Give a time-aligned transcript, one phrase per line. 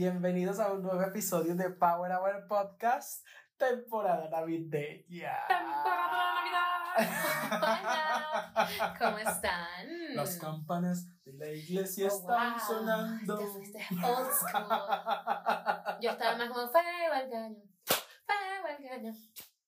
[0.00, 3.26] Bienvenidos a un nuevo episodio de Power Hour Podcast,
[3.56, 5.34] temporada navideña.
[5.48, 7.50] ¡Temporada de Navidad!
[7.50, 10.14] Hola, ¿cómo están?
[10.14, 13.38] Las campanas de la iglesia Oh, están wow, sonando.
[13.38, 16.00] Te fuiste old school.
[16.00, 19.12] Yo estaba más como feo al caño, feo al caño,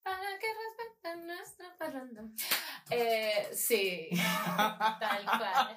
[0.04, 0.46] para que
[1.00, 2.22] respeten nuestra parranda.
[2.90, 4.08] Eh, sí,
[4.56, 5.76] tal cual.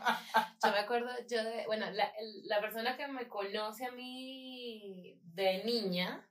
[0.63, 2.11] Yo me acuerdo, yo de, bueno, la,
[2.45, 6.27] la persona que me conoce a mí de niña,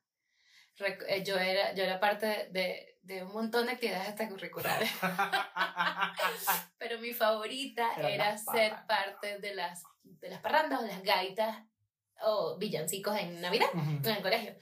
[1.08, 4.90] eh, yo era, yo era parte de, de un montón de actividades extracurriculares.
[6.78, 11.64] Pero mi favorita era ser parte de las, de las parrandas o las gaitas
[12.24, 14.56] o villancicos en Navidad, en el colegio.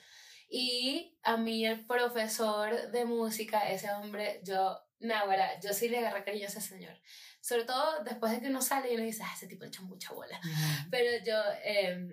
[0.52, 6.24] Y a mí el profesor de música, ese hombre, yo, Náhuara, yo sí le agarré
[6.24, 7.00] cariño a ese señor.
[7.40, 9.82] Sobre todo después de que uno sale y uno dice, ah, ese tipo le echa
[9.82, 10.38] mucha bola.
[10.40, 10.88] Ujú.
[10.90, 12.08] Pero yo, eh,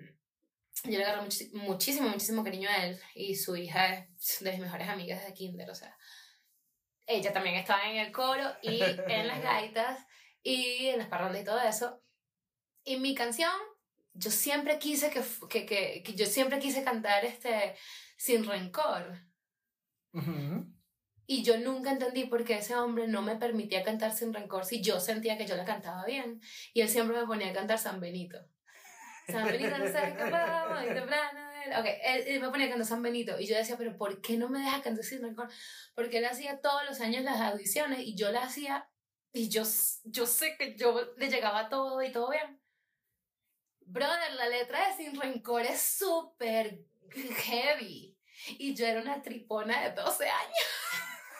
[0.84, 4.60] yo le agarré muchi- muchísimo, muchísimo cariño a él y su hija es de mis
[4.60, 5.98] mejores amigas de kinder, o sea,
[7.06, 10.06] ella también estaba en el coro y en las gaitas
[10.42, 12.02] y en las parrandas y todo eso.
[12.84, 13.50] Y mi canción,
[14.12, 17.74] yo siempre quise que, que, que, que yo siempre quise cantar este
[18.18, 19.22] sin rencor.
[20.12, 20.66] Ujú.
[21.26, 24.82] Y yo nunca entendí por qué ese hombre no me permitía cantar sin rencor si
[24.82, 26.40] yo sentía que yo la cantaba bien.
[26.74, 28.38] Y él siempre me ponía a cantar San Benito.
[29.26, 31.50] San Benito no se escapaba muy temprano.
[31.50, 31.72] de él.
[31.78, 33.38] Ok, él, él me ponía a cantar San Benito.
[33.38, 35.48] Y yo decía, pero ¿por qué no me deja cantar sin rencor?
[35.94, 38.88] Porque él hacía todos los años las audiciones y yo las hacía.
[39.32, 39.62] Y yo,
[40.04, 42.58] yo sé que yo le llegaba todo y todo bien.
[43.80, 46.80] Brother, la letra de Sin Rencor es súper
[47.12, 48.16] heavy.
[48.58, 50.56] Y yo era una tripona de 12 años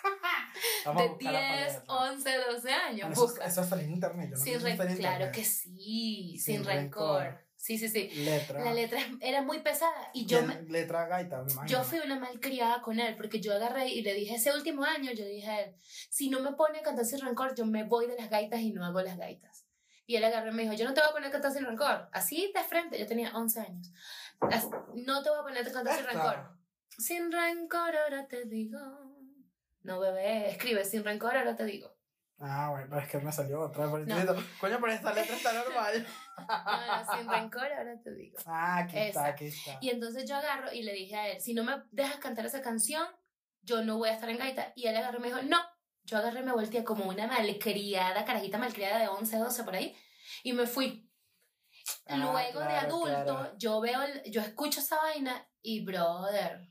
[0.84, 2.12] de buscar la 10, palabra.
[2.12, 3.08] 11, 12 años.
[3.16, 4.30] Bueno, Eso, eso está en internet.
[4.30, 4.96] Yo no sé sin rencor.
[4.96, 7.22] Claro que sí, Sin sin, rencor.
[7.22, 7.48] rencor.
[7.56, 8.08] Sí, sí, sí.
[8.10, 8.64] Letra.
[8.64, 12.80] La letra era muy pesada y yo, me- Letra gaita, me yo fui una malcriada
[12.80, 15.60] con él porque yo agarré y le dije ese último año, yo le dije a
[15.62, 15.74] él,
[16.08, 18.70] si no me pone a cantar sin rencor, yo me voy de las gaitas y
[18.72, 19.66] no hago las gaitas.
[20.06, 21.64] Y él agarró y me dijo, yo no te voy a poner a cantar sin
[21.66, 22.08] rencor.
[22.12, 23.90] Así de frente, yo tenía 11 años.
[24.94, 26.58] No te voy a poner a cantar sin rencor.
[26.98, 28.78] Sin rencor ahora te digo.
[29.82, 31.94] No, bebé, escribe sin rencor ahora te digo.
[32.40, 33.90] Ah, bueno, es que me salió otra.
[33.90, 34.34] Pero No.
[34.34, 34.42] no.
[34.60, 36.06] Coño, pero esta letra está normal.
[36.38, 38.38] No, no, sin rencor ahora te digo.
[38.46, 39.26] Ah, aquí está, Esa.
[39.26, 39.78] aquí está.
[39.80, 42.62] Y entonces yo agarro y le dije a él, si no me dejas cantar esa
[42.62, 43.04] canción,
[43.62, 44.72] yo no voy a estar en gaita.
[44.76, 45.58] Y él agarró y me dijo, no.
[46.04, 49.96] Yo agarré y me volteé como una malcriada, carajita malcriada de 11, 12 por ahí.
[50.42, 51.07] Y me fui.
[52.06, 53.54] Ah, Luego de claro, adulto, claro.
[53.58, 56.68] yo veo, el- yo escucho esa vaina y brother.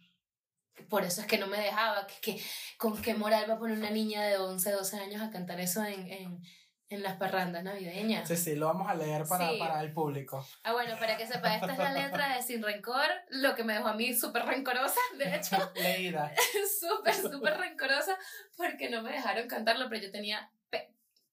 [0.89, 2.05] Por eso es que no me dejaba.
[2.07, 2.44] Que, que-
[2.78, 5.83] ¿Con qué moral va a poner una niña de 11, 12 años a cantar eso
[5.83, 6.41] en, en,
[6.89, 8.27] en las parrandas navideñas?
[8.27, 9.57] Sí, sí, lo vamos a leer para, Sí.
[9.57, 10.45] para el público.
[10.63, 13.73] Ah, bueno, para que sepa, esta es la letra de Sin Rencor, lo que me
[13.73, 16.31] dejó a mí súper rencorosa, de hecho, Leída.
[16.79, 18.16] súper, súper rencorosa,
[18.56, 20.51] porque no me dejaron cantarlo, pero yo tenía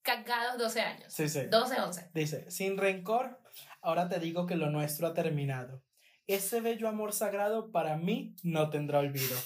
[0.03, 1.13] cagados 12 años.
[1.13, 1.47] Sí, sí.
[1.47, 2.11] 12, 11.
[2.13, 3.41] Dice, sin rencor,
[3.85, 5.83] ahora te digo que lo nuestro ha terminado.
[6.27, 9.37] Ese bello amor sagrado para mí no tendrá olvido.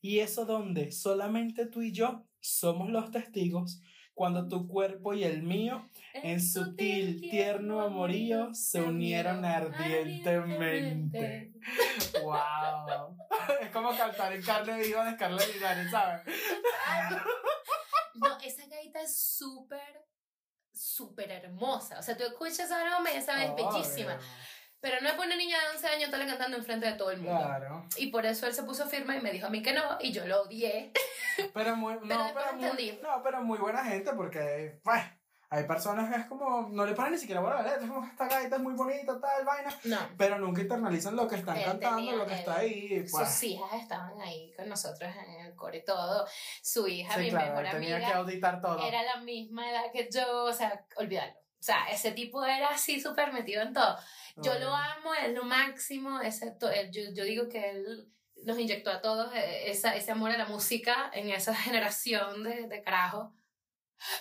[0.00, 3.82] Y eso donde solamente tú y yo somos los testigos,
[4.14, 11.52] cuando tu cuerpo y el mío en sutil, tierno amorío se unieron ardientemente.
[12.22, 13.18] ¡Wow!
[13.60, 16.22] Es como cantar en carne viva de Scarlett Linares, ¿sabes?
[18.14, 19.93] No, esa gaita es súper,
[20.84, 21.98] súper hermosa.
[21.98, 24.18] O sea, tú escuchas esa aroma y esa es bellísima.
[24.80, 27.18] Pero no es por una niña de 11 años estarle cantando enfrente de todo el
[27.18, 27.40] mundo.
[27.40, 27.86] Claro.
[27.96, 30.12] Y por eso él se puso firme y me dijo a mí que no, y
[30.12, 30.92] yo lo odié.
[31.54, 35.02] Pero muy, no, Pero pero, muy, no, pero muy buena gente porque, pues,
[35.54, 37.90] hay personas que es como, no le paran ni siquiera bola a la letra, es
[37.90, 39.98] como, esta gaita es muy bonita, tal, vaina, No.
[40.18, 43.28] pero nunca internalizan lo que están Él cantando, lo que él- está ahí, pues.
[43.28, 46.26] Sus hijas estaban ahí con nosotros en el coro y todo.
[46.62, 48.86] Su hija, Sí, mi claro, mejor tenía amiga, que auditar todo.
[48.86, 51.32] era la misma edad que yo, o sea, olvídalo.
[51.32, 53.96] O sea, ese tipo era así súper metido en todo.
[54.36, 58.10] Yo lo amo, es lo máximo, excepto, él- yo, yo digo que él
[58.44, 62.66] nos inyectó a todos eh, esa, ese amor a la música en esa generación de,
[62.68, 63.32] de carajo.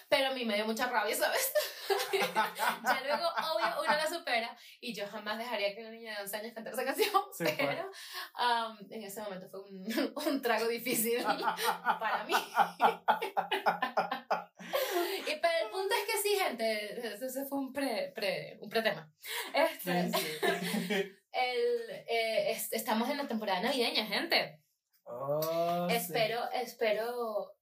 [0.10, 1.52] Pero a mí me dio mucha rabia, ¿sabes?
[2.14, 6.38] ya luego, obvio, uno la supera y yo jamás dejaría que una niña de 11
[6.38, 7.56] años cantara esa canción, Sí, pues.
[7.58, 7.90] pero
[8.40, 12.34] um, en ese momento fue un, un trago difícil para mí.
[15.28, 19.12] y, pero el punto es que sí, gente, ese fue un pre, pre, un pretema.
[19.54, 20.20] Este, Sí,
[20.88, 20.94] sí.
[21.32, 24.60] el, eh, es- estamos en la temporada navideña, gente.
[25.06, 27.54] Oh, espero, espero,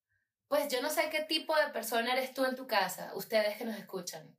[0.52, 3.64] pues yo no sé qué tipo de persona eres tú en tu casa, ustedes que
[3.64, 4.38] nos escuchan.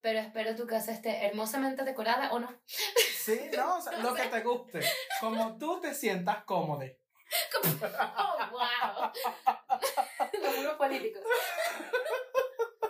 [0.00, 2.48] pero espero tu casa esté hermosamente decorada o no.
[2.64, 4.80] Sí, no, o sea, lo que te guste.
[5.20, 6.84] Como tú te sientas cómodo.
[8.18, 9.12] ¡Oh, wow!
[10.42, 11.22] Los muros políticos.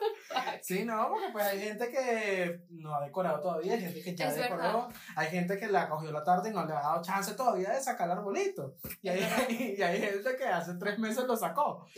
[0.63, 4.29] Sí, no, porque pues hay gente que no ha decorado todavía, hay gente que ya
[4.29, 4.89] Es decoró, verdad.
[5.17, 7.81] hay gente que la cogió la tarde y no le ha dado chance todavía de
[7.81, 8.75] sacar el arbolito.
[9.03, 9.21] Y hay,
[9.79, 11.87] y hay gente que hace tres meses lo sacó.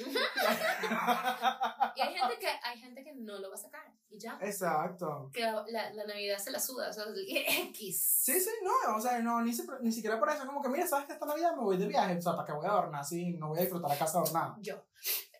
[1.96, 3.82] Y hay gente que, hay gente que no lo va a sacar.
[4.10, 4.38] Y ya.
[4.40, 5.30] Exacto.
[5.32, 6.90] Que la, la, la Navidad se la suda.
[6.90, 8.20] O sea, X.
[8.22, 11.06] Sí, sí, no, o sea, no, ni, ni siquiera por eso, como que mira, sabes
[11.06, 13.32] que esta Navidad me voy de viaje, o sea, ¿para qué voy a adornar así?
[13.32, 14.56] No voy a disfrutar la casa adornada.
[14.60, 14.76] Yo.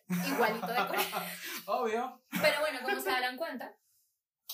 [0.09, 1.05] Igualito de color.
[1.65, 2.23] Obvio.
[2.41, 3.75] Pero bueno, como se darán cuenta,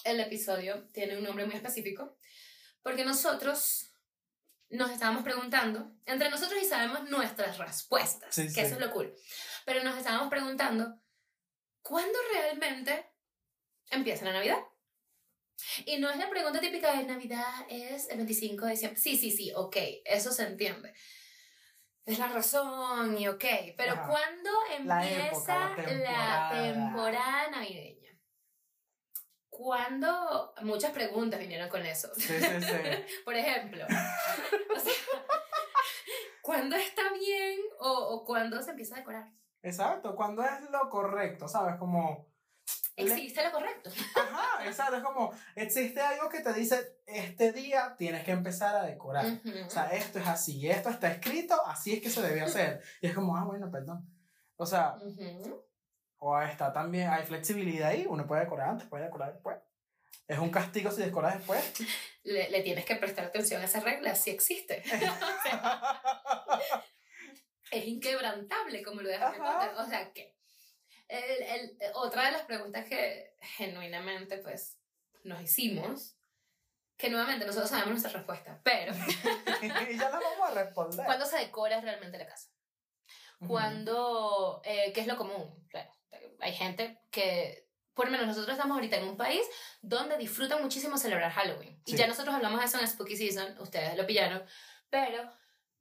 [0.03, 2.17] el episodio tiene un nombre muy específico.
[2.81, 3.91] Porque nosotros
[4.69, 8.59] nos estábamos preguntando, entre nosotros y sabemos nuestras respuestas, Sí, que sí.
[8.61, 9.13] eso es lo cool.
[9.65, 10.99] Pero nos estábamos preguntando,
[11.81, 13.11] ¿cuándo realmente
[13.89, 14.57] empieza la Navidad?
[15.85, 18.99] Y no es la pregunta típica de Navidad es el 25 de diciembre.
[18.99, 20.93] Sí, sí, sí, ok, eso se entiende.
[22.05, 23.43] Es la razón y ok,
[23.75, 24.07] pero Ajá.
[24.07, 24.49] ¿cuándo
[24.83, 27.49] La empieza época, la la temporada.
[27.49, 28.11] navideña?
[29.49, 30.53] ¿Cuándo?
[30.61, 32.09] Muchas preguntas vinieron con eso.
[32.15, 32.73] Sí, sí, sí.
[33.25, 33.85] Por ejemplo,
[34.75, 34.93] o sea,
[36.41, 39.31] ¿cuándo está bien o, o cuándo se empieza a decorar?
[39.63, 41.75] Exacto, cuando es lo correcto, ¿sabes?
[41.77, 42.27] Como...
[42.97, 43.89] le- ¿Existe lo correcto?
[44.15, 48.83] Ajá, exacto, es como, existe algo que te dice, este día tienes que empezar a
[48.83, 49.25] decorar.
[49.25, 49.65] Ujú.
[49.65, 52.81] O sea, esto es así, esto está escrito, así es que se debe hacer.
[53.01, 54.07] Y es como, ah, bueno, perdón.
[54.55, 55.65] O sea, Ujú.
[56.19, 59.57] o está también, hay flexibilidad ahí, uno puede decorar antes, puede decorar después.
[60.27, 61.73] Es un castigo si decoras después.
[62.23, 64.81] le, le tienes que prestar atención a esa regla, si existe.
[67.71, 69.39] Es inquebrantable como lo de Harry.
[69.39, 69.71] Potter.
[69.77, 70.34] O sea que
[71.07, 74.79] el, el- otra de las preguntas que genuinamente pues
[75.23, 76.17] nos hicimos,
[76.97, 78.93] que nuevamente nosotros sabemos nuestra respuesta, pero
[79.61, 79.61] y
[79.97, 81.05] ya la vamos a responder.
[81.05, 82.49] ¿cuándo se decora realmente la casa?
[83.47, 85.67] Cuando, eh, ¿qué es lo común?
[85.69, 85.91] Claro,
[86.39, 89.45] hay gente que, por lo menos nosotros estamos ahorita en un país
[89.81, 91.81] donde disfrutan muchísimo celebrar Halloween.
[91.85, 91.97] Y Sí.
[91.97, 94.43] ya nosotros hablamos de eso en Spooky Season, ustedes lo pillaron,
[94.89, 95.29] pero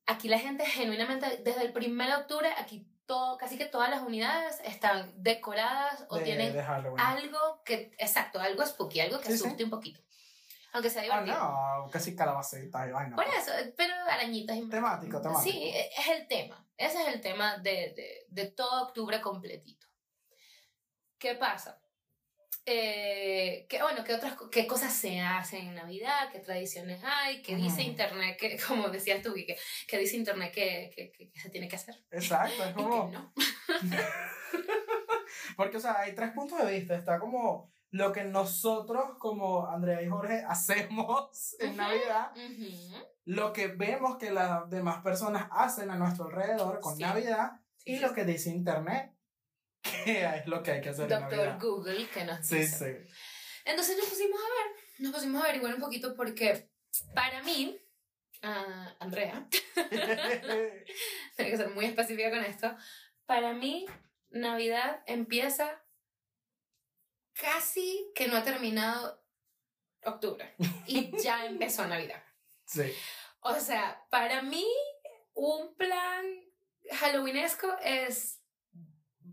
[0.07, 4.03] aquí la gente genuinamente, desde el 1 de octubre, aquí todo, casi que todas las
[4.03, 6.63] unidades están decoradas o de, tienen de
[6.99, 9.45] algo que, exacto, algo spooky, algo que Sí, sí.
[9.45, 10.01] asuste un poquito.
[10.73, 11.39] Aunque sea Ah, divertido.
[11.39, 13.15] no, casi calabacitas y vaina.
[13.15, 15.43] Por eso, pero arañitas y Temático, temático.
[15.43, 16.67] Sí, es el tema.
[16.77, 19.87] Ese es el tema de, de, de todo octubre completito.
[21.19, 21.81] ¿Qué pasa?
[22.67, 26.31] Eh, que, bueno, ¿qué, otras, ¿qué cosas se hacen en Navidad?
[26.33, 27.43] ¿Qué tradiciones hay?
[27.43, 27.91] ¿Qué dice Ujú.
[27.91, 28.39] Internet?
[28.39, 29.57] Que, como decías tú, que,
[29.87, 31.95] que dice Internet que, que, que- se tiene que hacer?
[32.11, 33.11] Exacto, es Y que como...
[33.11, 33.33] no.
[35.57, 36.95] Porque, o sea, hay tres puntos de vista.
[36.97, 41.77] Está como lo que nosotros, como Andrea y Jorge, hacemos en Ujú.
[41.77, 43.05] Navidad, Ujú.
[43.27, 47.03] lo que vemos que las demás personas hacen a nuestro alrededor con Sí.
[47.03, 49.13] Navidad Sí, y sí, lo que dice Internet,
[50.05, 51.59] que es lo que hay que hacer Doctor.
[51.61, 53.07] Google que nos Sí, dice.
[53.09, 53.15] sí.
[53.65, 56.71] Entonces nos pusimos a ver, nos pusimos a averiguar un poquito porque
[57.15, 57.79] para mí,
[58.43, 59.47] ah, Andrea,
[61.37, 62.77] Tengo que ser muy específica con esto.
[63.27, 63.87] Para mí,
[64.31, 65.83] Navidad empieza
[67.35, 69.25] casi que no ha terminado
[70.05, 70.55] octubre.
[70.87, 72.23] Y ya empezó Navidad.
[72.67, 72.93] sí.
[73.47, 74.67] O sea, para mí,
[75.35, 76.25] un plan
[76.93, 78.41] halloweenesco es.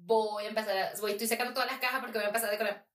[0.03, 0.91] Voy a empezar a.
[1.00, 2.86] Voy, estoy sacando todas las cajas porque voy a empezar a decorar.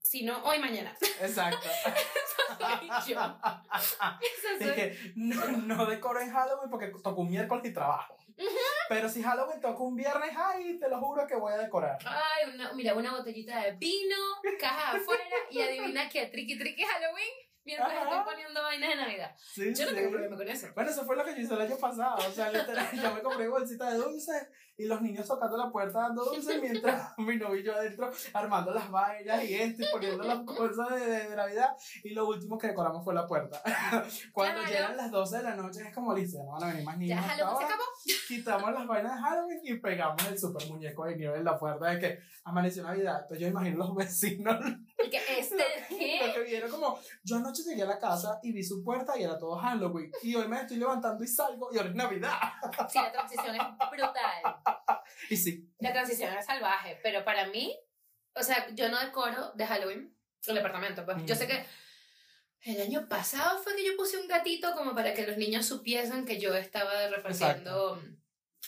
[0.00, 0.96] Si no, hoy mañana.
[1.20, 1.68] Exacto.
[2.58, 3.20] soy yo.
[3.20, 4.20] Esa
[4.58, 8.16] Es soy- que no, no decoro en Halloween porque toco un miércoles y trabajo.
[8.88, 11.98] Pero si Halloween toca un viernes, ay, te lo juro que voy a decorar.
[12.04, 14.16] Ay, una- mira, una botellita de vino,
[14.58, 17.30] caja afuera y adivina qué, triqui triqui Halloween,
[17.64, 18.02] mientras Ajá.
[18.02, 19.36] estoy poniendo vainas de Navidad.
[19.38, 19.94] Sí, Yo no sí.
[19.96, 20.66] tengo problema con eso.
[20.74, 22.16] Bueno, eso fue lo que yo hice el año pasado.
[22.16, 26.00] O sea, literal, yo me compré bolsita de dulces y los niños tocando la puerta
[26.00, 30.90] dando dulces mientras mi novillo adentro armando las vainas y esto y poniendo las cosas
[30.90, 31.70] de, de- de Navidad.
[32.04, 33.60] Y lo último que decoramos fue la puerta.
[34.32, 34.68] Cuando Claro.
[34.74, 37.20] llegan las 12 de la noche es como listo, no van a venir más niños.
[37.20, 37.82] Ya Halloween se acabó.
[38.28, 41.86] Quitamos las vainas de Halloween y pegamos el super muñeco de nieve en la puerta
[41.90, 43.20] de que amaneció Navidad.
[43.22, 44.58] Entonces yo imagino los vecinos
[45.04, 46.30] Y que este, lo ¿qué?
[46.34, 49.38] que vieron como, yo anoche llegué a la casa y vi su puerta y era
[49.38, 50.10] todo Halloween.
[50.22, 52.38] Y hoy me estoy levantando y salgo y ahora es Navidad.
[52.88, 54.56] Sí, la transición es brutal.
[55.30, 57.78] Y sí, La transición es salvaje, pero para mí,
[58.34, 60.16] o sea, yo no decoro de Halloween
[60.46, 61.04] el departamento.
[61.04, 61.18] Pues.
[61.26, 61.48] Yo sé Mm.
[61.48, 61.66] que
[62.72, 66.24] el año pasado fue que yo puse un gatito como para que los niños supiesen
[66.24, 68.00] que yo estaba repartiendo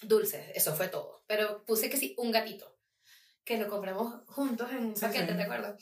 [0.02, 0.44] dulces.
[0.54, 1.24] Eso fue todo.
[1.26, 2.76] Pero puse que sí, un gatito.
[3.44, 5.36] Que lo compramos juntos en un Sí, paquete, sí.
[5.36, 5.76] ¿te acuerdas?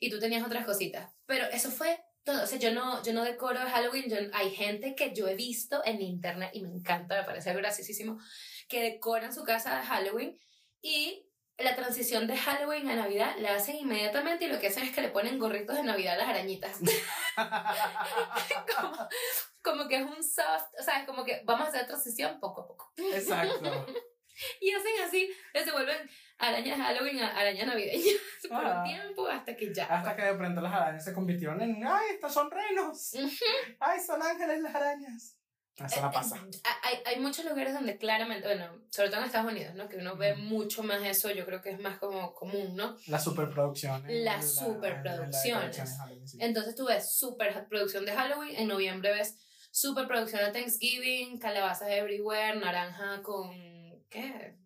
[0.00, 1.12] Y tú tenías otras cositas.
[1.26, 2.42] Pero eso fue todo.
[2.42, 4.08] O sea, yo no, yo no decoro Halloween.
[4.08, 8.18] Yo, hay gente que yo he visto en internet y me encanta, me parece graciosísimo,
[8.68, 10.38] que decoran su casa de Halloween
[10.82, 11.26] y
[11.58, 15.02] la transición de Halloween a Navidad la hacen inmediatamente y lo que hacen es que
[15.02, 16.78] le ponen gorritos de Navidad a las arañitas.
[18.80, 19.08] como,
[19.62, 22.62] como, que es un soft, o sea, es como que vamos a hacer transición poco
[22.62, 22.92] a poco.
[22.96, 23.86] Exacto.
[24.60, 28.14] y hacen así, se vuelven arañas Halloween a arañas navideñas
[28.48, 29.86] por un tiempo hasta que ya.
[29.86, 33.12] Hasta que de pronto las arañas se convirtieron en, ay, estos son renos.
[33.80, 35.36] ay, son ángeles las arañas.
[35.84, 36.36] Eso no pasa.
[36.36, 39.88] Eh, eh, hay, hay muchos lugares donde claramente, bueno, sobre todo en Estados Unidos, ¿no?
[39.88, 42.96] Que uno ve mucho más eso, yo creo que es más como común, ¿no?
[43.06, 44.04] La superproducción.
[44.06, 45.70] La, superproducción.
[46.38, 49.36] Entonces tú ves superproducción de Halloween, en noviembre ves
[49.70, 53.50] superproducción de Thanksgiving, calabazas everywhere, naranja con,
[54.10, 54.58] ¿qué?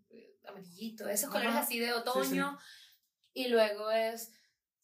[0.46, 2.58] Amarillito, esos colores así de otoño.
[3.32, 4.32] Y luego es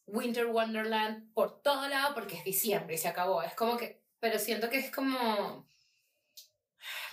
[0.05, 3.43] Winter Wonderland por todo lado porque es diciembre y se acabó.
[3.43, 5.67] Es como que, pero siento que es como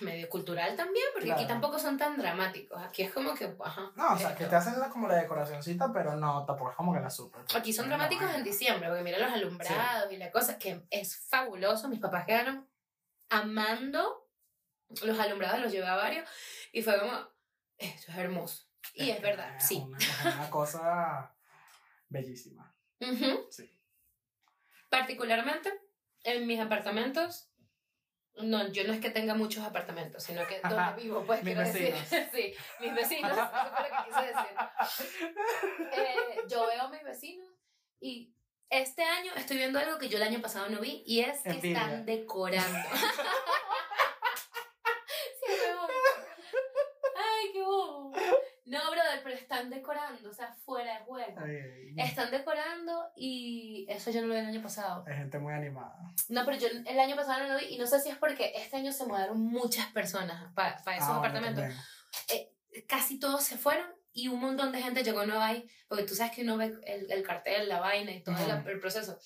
[0.01, 2.81] medio cultural también, porque aquí tampoco son tan dramáticos.
[2.81, 3.91] Aquí es como que, ajá.
[3.95, 6.99] No, o sea, que te hacen como la decoracióncita, pero no, tampoco es como que
[6.99, 7.41] la super.
[7.53, 11.89] Aquí son dramáticos en diciembre, porque mira los alumbrados y la cosa, que es fabuloso.
[11.89, 12.67] Mis papás quedaron
[13.29, 14.29] amando
[15.03, 16.27] los alumbrados, los llevé a varios,
[16.71, 17.29] y fue como,
[17.79, 18.65] esto es hermoso.
[18.93, 19.77] Y es, verdad, sí.
[19.77, 19.97] Una,
[20.35, 21.35] una cosa
[22.07, 22.75] bellísima.
[23.49, 23.79] Sí.
[24.89, 25.71] Particularmente
[26.23, 27.49] en mis apartamentos
[28.41, 31.99] no, yo no es que tenga muchos apartamentos, sino que donde vivo, pues, mis vecinos.
[32.33, 35.91] sí, mis vecinos, eso fue lo que quise decir.
[35.91, 37.49] Eh, yo veo a mis vecinos
[37.99, 38.33] y
[38.69, 41.71] este año estoy viendo algo que yo el año pasado no vi y es que
[41.71, 42.79] están decorando.
[48.69, 51.41] No, brother, pero están decorando, o sea, fuera de juego.
[51.97, 55.03] Están decorando y eso yo no lo vi el año pasado.
[55.07, 55.95] Hay gente muy animada.
[56.29, 58.53] No, pero yo el año pasado no lo vi y no sé si es porque
[58.55, 61.65] este año se mudaron muchas personas para esos ah, apartamentos.
[62.33, 62.53] Eh,
[62.87, 66.33] casi todos se fueron y un montón de gente llegó nueva ahí, porque tú sabes
[66.33, 69.19] que uno ve el, el cartel, la vaina y todo el, el proceso.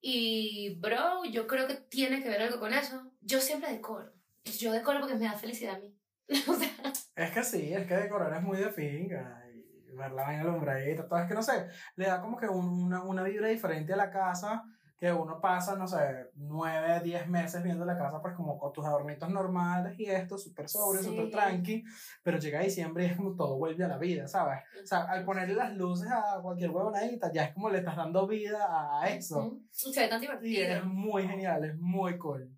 [0.00, 3.10] Y, bro, yo creo que tiene que ver algo con eso.
[3.20, 4.12] Yo siempre decoro.
[4.44, 5.96] Yo decoro porque me da felicidad a mí.
[7.16, 9.40] Es que sí, es que decorar es muy de finga.
[9.54, 13.04] Y ver la vaina alumbradita, todo es que no sé, le da como que una,
[13.04, 14.64] una vibra diferente a la casa
[14.96, 18.86] que uno pasa, no sé, nueve, diez meses viendo la casa, pues como con tus
[18.86, 21.84] adornitos normales y esto, súper sobrio, súper tranqui,
[22.22, 24.60] pero llega diciembre y es como todo vuelve a la vida, ¿sabes?
[24.82, 28.26] O sea, al ponerle las luces a cualquier huevonadita, ya es como le estás dando
[28.26, 29.58] vida a eso.
[29.70, 30.62] Se ve tan divertido.
[30.62, 32.50] Y es muy genial, es muy cool.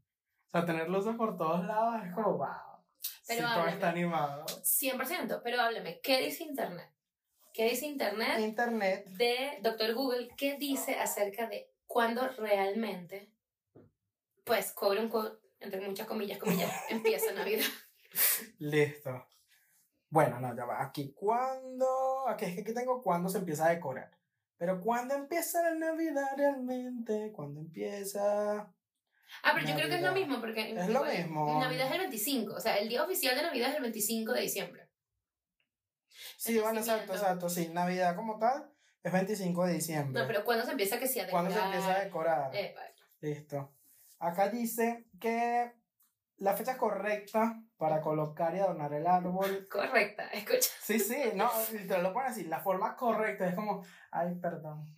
[0.53, 2.76] O sea, tener luces por todos lados es como, wow.
[3.27, 4.47] Pero sí, todo está animado.
[4.47, 6.91] 100%, pero háblame, ¿qué dice Internet?
[7.53, 8.39] ¿Qué dice Internet?
[8.39, 9.07] Internet.
[9.07, 13.33] De Doctor Google, ¿qué dice acerca de cuándo realmente,
[14.45, 15.11] pues, cobra un
[15.61, 17.65] entre muchas comillas, comillas, empieza Navidad?
[18.59, 19.27] Listo.
[20.09, 20.83] Bueno, no, ya va.
[20.83, 22.29] Aquí, ¿cuándo?
[22.29, 24.11] Aquí es que aquí tengo cuándo se empieza a decorar.
[24.57, 27.33] Pero ¿cuándo empieza la Navidad realmente?
[27.33, 28.73] ¿Cuándo empieza?
[29.43, 31.61] Ah, pero yo creo que es lo mismo, porque es lo mismo.
[31.61, 34.41] Navidad es el 25, o sea, el día oficial de Navidad es el 25 de
[34.41, 34.89] diciembre.
[36.37, 38.71] Sí, bueno, exacto, exacto, sí, Navidad como tal
[39.03, 40.21] es 25 de diciembre.
[40.21, 41.45] No, pero ¿cuándo se empieza que sea a decorar?
[41.47, 42.51] ¿Cuándo se empieza a decorar?
[43.21, 43.73] Listo.
[44.19, 45.73] Acá dice que
[46.39, 49.67] la fecha correcta para colocar y adornar el árbol.
[49.71, 50.71] Correcta, escucha.
[50.81, 54.95] Sí, sí, no, te lo ponen así, la forma correcta es como, ay, perdón.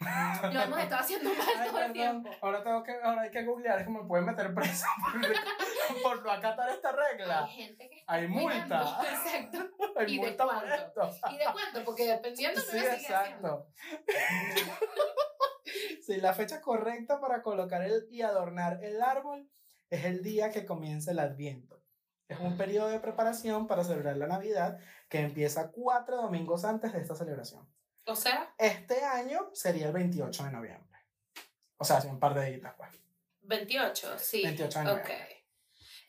[0.52, 2.30] Lo hemos estado haciendo mal todo el tiempo.
[2.40, 4.87] Ahora, tengo que, ahora hay que googlear, es como me pueden meter preso
[5.92, 7.45] por, por no acatar esta regla.
[7.45, 8.99] Hay gente que Hay multa.
[9.11, 9.59] Exacto.
[9.97, 11.16] Hay ¿Y multa de cuánto?
[11.30, 11.85] ¿Y de cuánto?
[11.85, 13.66] Porque dependiendo sí, exacto.
[16.04, 19.49] sí, la fecha correcta para colocar el, y adornar el árbol
[19.90, 21.83] es el día que comienza el Adviento.
[22.28, 24.78] Es un periodo de preparación para celebrar la Navidad
[25.09, 27.66] que empieza cuatro domingos antes de esta celebración.
[28.04, 28.54] O sea.
[28.59, 31.00] Este año sería el 28 de noviembre.
[31.78, 32.90] O sea, hace un par de días, pues.
[33.42, 34.42] 28, sí.
[34.42, 35.14] 28 de noviembre.
[35.14, 35.38] Ok.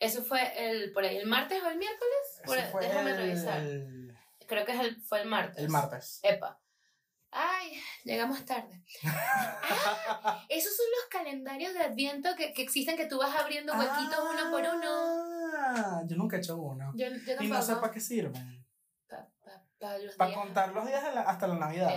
[0.00, 2.42] ¿Eso fue el, por ahí, el martes o el miércoles?
[2.44, 3.62] Por, déjame el, revisar.
[4.46, 5.58] Creo que es el, fue el martes.
[5.58, 6.20] El martes.
[6.22, 6.60] Epa.
[7.32, 8.82] Ay, llegamos tarde.
[10.22, 14.18] Ah, esos son los calendarios de Adviento que, que existen, que tú vas abriendo huequitos
[14.18, 15.52] uno por uno.
[15.56, 16.92] Ah, yo nunca he hecho uno.
[16.94, 18.66] Yo, yo y no sé para qué sirven.
[19.78, 21.90] Para pa, contar los días hasta la Navidad.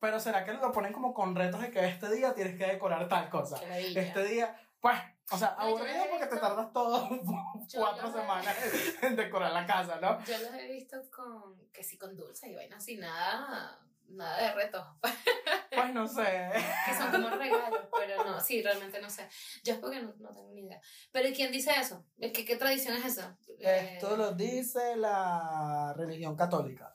[0.00, 3.08] Pero será que lo ponen como con retos de que este día tienes que decorar
[3.08, 3.56] tal cosa.
[3.74, 4.98] Este día, pues,
[5.30, 7.08] o sea, aburrido porque te tardas todo
[7.74, 8.56] cuatro semanas
[9.02, 10.22] en decorar la casa, ¿no?
[10.24, 14.52] Yo los he visto con, que sí, con dulces y vainas así, nada nada de
[14.54, 14.86] retos.
[15.74, 16.50] Pues no sé.
[16.86, 19.26] que son como regalos, pero no, sí, realmente no sé.
[19.64, 20.78] Yo es porque no, no tengo ni idea.
[21.10, 22.04] Pero ¿y quién dice eso?
[22.20, 23.38] ¿Qué, qué tradición es esa?
[23.58, 26.94] Esto Eh, lo dice la religión católica.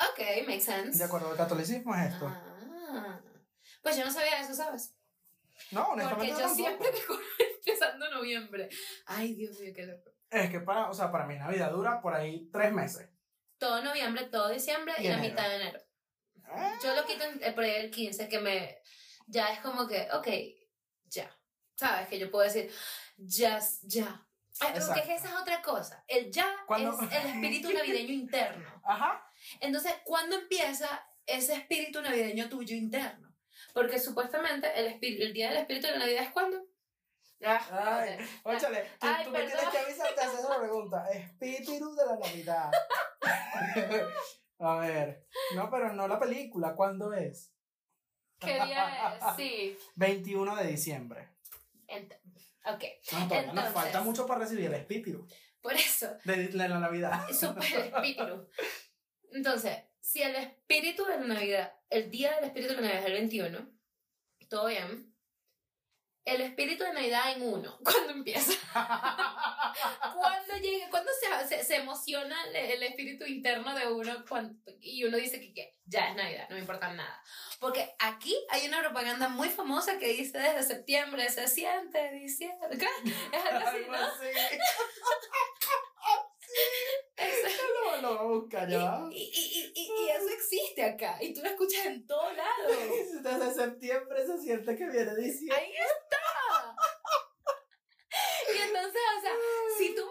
[0.00, 0.98] Ok, makes sense.
[0.98, 2.26] De acuerdo al catolicismo es esto.
[2.26, 3.20] Ah,
[3.80, 4.92] pues yo no sabía eso, ¿sabes?
[5.70, 6.54] No, Porque honestamente yo tampoco.
[6.56, 7.22] siempre me acuerdo
[7.60, 8.68] empezando noviembre.
[9.06, 10.10] Ay, Dios mío, qué loco.
[10.30, 13.08] Es que para, o sea, para mí Navidad dura por ahí tres meses.
[13.56, 15.80] Todo noviembre, todo diciembre y, Y la mitad de enero.
[16.82, 18.78] Yo lo quito eh, por ahí el 15, que me.
[19.26, 20.28] Ya es como que, ok,
[21.04, 21.30] ya.
[21.74, 22.08] ¿Sabes?
[22.08, 22.72] Que yo puedo decir,
[23.16, 24.24] ya, ya.
[24.60, 25.12] Ay, porque Exacto.
[25.12, 26.04] esa es otra cosa.
[26.08, 28.82] El ya Cuando- es el espíritu navideño interno.
[28.84, 29.24] Ajá.
[29.60, 33.32] Entonces, ¿cuándo empieza ese espíritu navideño tuyo interno?
[33.74, 36.64] Porque supuestamente el, el día del espíritu de la Navidad es cuándo?
[37.44, 41.08] Ah, Ay, óchale, tú, Ay, tú me tienes que avisar, te haces esa pregunta.
[41.10, 42.70] Espíritu de la Navidad.
[44.58, 45.26] A ver.
[45.54, 46.74] No, pero no la película.
[46.74, 47.52] ¿Cuándo es?
[48.40, 49.24] ¿Qué día es?
[49.36, 49.76] Sí.
[49.96, 51.28] 21 de diciembre.
[51.86, 52.18] Ent-
[52.64, 52.84] ok.
[53.12, 53.72] No, todavía nos Entonces.
[53.72, 55.26] falta mucho para recibir el espíritu
[55.60, 57.26] Por eso, de la Navidad.
[57.32, 58.48] super espíritu.
[59.32, 63.06] Entonces, si el espíritu de la Navidad, el día del espíritu de la Navidad es
[63.06, 63.70] el 21,
[64.48, 65.07] todo bien.
[66.28, 68.52] El espíritu de Navidad en uno, ¿cuándo empieza?
[68.72, 70.90] ¿Cuándo llega?
[70.90, 75.40] ¿Cuándo se, se, se emociona el, el espíritu interno de uno cuando- y uno dice
[75.40, 77.22] que, que ya es Navidad, no me importa nada?
[77.60, 82.78] Porque aquí hay una propaganda muy famosa que dice desde septiembre se siente diciembre.
[83.32, 83.98] Es algo así, ¿no?
[88.02, 89.00] Lo, voy a buscar ya.
[89.10, 91.18] Y, y, y, y, eso existe acá.
[91.20, 92.76] Y tú lo escuchas en todos lados.
[93.22, 95.56] Desde septiembre se siente que viene diciembre.
[95.56, 96.76] Ahí está.
[98.54, 99.32] Y entonces, o sea,
[99.76, 100.02] si tú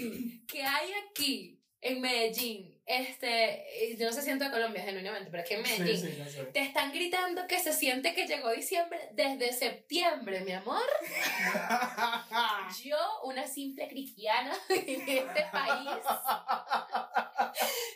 [0.46, 5.30] que hay aquí en Medellín, este, y yo no sé si en toda Colombia, genuinamente,
[5.30, 8.50] pero aquí en Medellín, Sí, sí, no te están gritando que se siente que llegó
[8.50, 10.82] diciembre desde septiembre, mi amor.
[12.84, 15.88] Yo, una simple cristiana en este país,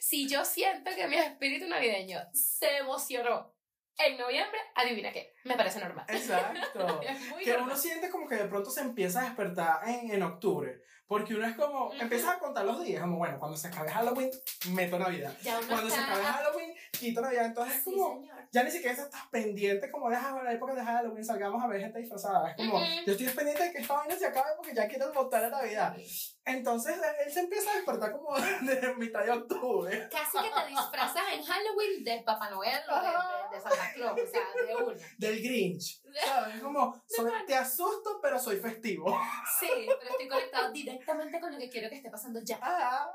[0.01, 3.55] si yo siento que mi espíritu navideño se emocionó
[3.99, 6.07] en noviembre, adivina qué, me parece normal.
[6.09, 7.01] Exacto.
[7.45, 7.69] Que normal.
[7.69, 10.81] uno siente como que de pronto se empieza a despertar en, en octubre.
[11.07, 11.97] Porque uno es como, Ujú.
[12.01, 14.31] empiezas a contar los días, como bueno, cuando se acabe Halloween,
[14.71, 15.37] meto Navidad.
[15.43, 17.47] Ya uno Cuando se acabe Halloween, quito Navidad.
[17.47, 18.34] Entonces es Sí, como, señor.
[18.53, 21.81] Ya ni siquiera estás pendiente como de ah, la época de Halloween, salgamos a ver
[21.81, 22.51] gente disfrazada.
[22.51, 22.85] Es como, Ujú.
[23.07, 25.97] yo estoy pendiente de que esta vaina se acabe porque ya quiero montar la Navidad.
[26.47, 30.09] Entonces él se empieza a despertar como de mitad de octubre.
[30.11, 34.21] Casi que te disfrazas en Halloween de Papá Noel o de, de, de Santa Claus,
[34.21, 34.95] o sea, de una.
[35.19, 36.03] Del Grinch.
[36.25, 36.57] ¿Sabes?
[36.57, 39.19] Es como, soy- te asusto, pero soy festivo.
[39.59, 42.59] Sí, pero estoy conectado directamente con lo que quiero que esté pasando ya.
[42.63, 43.11] Ah.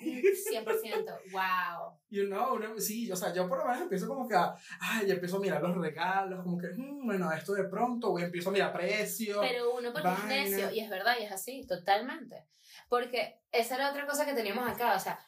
[0.00, 1.20] 100%.
[1.32, 1.98] Wow.
[2.08, 5.36] You know, sí, o sea, yo por lo menos empiezo como que a, ay, empiezo
[5.36, 8.72] a mirar los regalos, como que, "Mm, bueno, esto de pronto, o empiezo a mirar
[8.72, 9.38] precios.
[9.40, 10.26] Pero uno porque es Vaina.
[10.28, 12.46] necio, y es verdad, y es así, totalmente.
[12.88, 15.18] Porque esa era otra cosa que teníamos acá, o sea,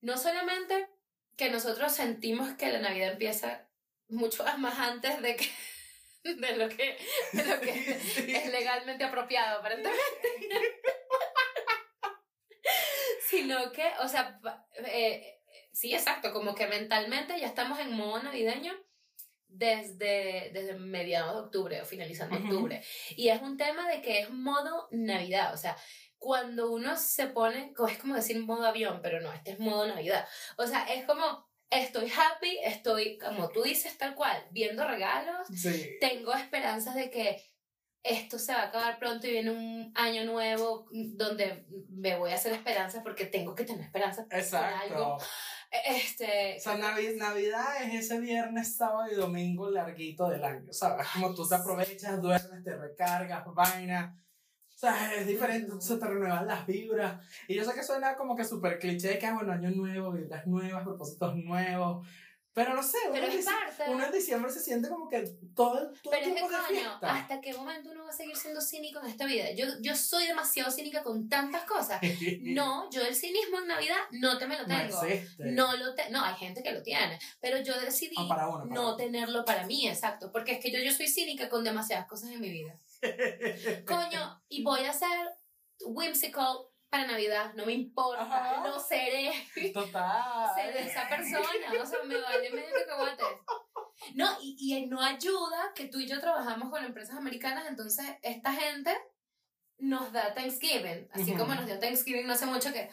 [0.00, 0.88] no solamente
[1.36, 3.68] que nosotros sentimos que la Navidad empieza
[4.08, 5.46] mucho más antes de que
[6.24, 6.98] de lo que,
[7.32, 8.34] de lo que Sí.
[8.34, 10.02] es legalmente apropiado, aparentemente.
[13.28, 14.38] Sino que, o sea,
[14.86, 15.37] eh,
[15.72, 18.72] sí, exacto, como que mentalmente ya estamos en modo navideño
[19.48, 22.82] desde, desde mediados de octubre o finalizando octubre.
[23.16, 25.76] Y es un tema de que es modo Navidad, o sea,
[26.18, 30.26] cuando uno se pone, es como decir modo avión, pero no, este es modo Navidad.
[30.56, 35.96] O sea, es como, estoy happy, estoy, como tú dices, tal cual, viendo regalos, Sí.
[36.00, 37.42] tengo esperanzas de que
[38.02, 42.36] esto se va a acabar pronto y viene un año nuevo donde me voy a
[42.36, 45.18] hacer esperanzas porque tengo que tener esperanzas por algo.
[45.70, 51.06] Este, O sea, Navi- Navidad es ese viernes, sábado y domingo larguito del año, ¿sabes?
[51.12, 54.18] Como tú te aprovechas, duermes, te recargas, vaina.
[54.74, 57.22] O sea, es diferente, se te renuevan las vibras.
[57.48, 60.46] Y yo sé que suena como que súper cliché, que ah, bueno, año nuevo, vibras
[60.46, 62.06] nuevas, propósitos nuevos.
[62.58, 63.84] Pero no sé, uno, pero en, parte.
[63.88, 65.20] uno en diciembre se siente como que
[65.54, 67.14] todo el, todo el Pero es que, tiempo de coño, fiesta.
[67.14, 69.52] ¿hasta qué momento uno va a seguir siendo cínico en esta vida?
[69.52, 72.00] Yo, yo soy demasiado cínica con tantas cosas.
[72.40, 75.02] No, yo el cinismo en Navidad no te me lo No tengo.
[75.04, 75.44] existe.
[75.52, 78.62] No lo te no, hay gente que lo tiene, pero yo decidí Ah, para uno,
[78.64, 78.96] para no uno.
[78.96, 82.40] tenerlo para mí, exacto, porque es que yo, yo soy cínica con demasiadas cosas en
[82.40, 82.74] mi vida.
[83.86, 85.08] Coño, y voy a ser
[85.84, 86.56] whimsical
[86.90, 88.62] para Navidad, no me importa, Ajá.
[88.62, 89.32] no seré,
[89.74, 90.50] Total.
[90.54, 93.24] seré esa persona, o sea, me vale medio cacahuate.
[94.14, 98.52] No, y, y no ayuda que tú y yo trabajamos con empresas americanas, entonces esta
[98.52, 98.96] gente
[99.78, 101.38] nos da Thanksgiving, así Ujú.
[101.40, 102.90] como nos dio Thanksgiving no hace mucho que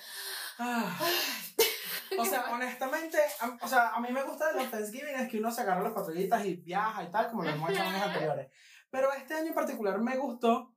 [0.59, 0.97] Ah,
[2.17, 5.39] O sea, honestamente, a, o sea, a mí me gusta de los Thanksgiving es que
[5.39, 8.03] uno se agarra las patrullitas y viaja y tal, como lo hemos hecho en años
[8.07, 8.51] anteriores.
[8.89, 10.73] Pero este año en particular me gustó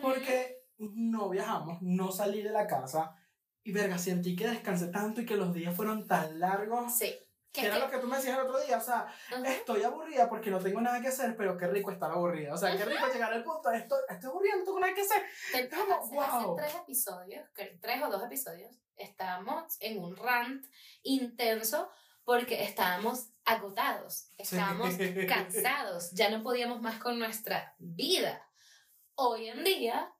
[0.00, 0.61] porque
[0.94, 3.16] no viajamos, no salí de la casa
[3.62, 6.96] y verga, sentí que descansé tanto y que los días fueron tan largos.
[6.96, 7.14] Sí.
[7.52, 9.46] Que era lo que tú me decías el otro día, o sea, Ajá.
[9.46, 12.54] estoy aburrida porque no tengo nada que hacer, pero qué rico estar aburrida.
[12.54, 15.22] O sea, qué rico llegar al punto, estoy, estoy aburrida, no tengo nada que hacer.
[15.70, 16.22] Hace, wow.
[16.22, 20.64] hace tres episodios, tres o dos episodios, estábamos en un rant
[21.02, 21.90] intenso
[22.24, 25.14] porque estábamos agotados, estábamos Sí.
[25.28, 28.48] cansados, ya no podíamos más con nuestra vida.
[29.14, 30.10] Hoy en día,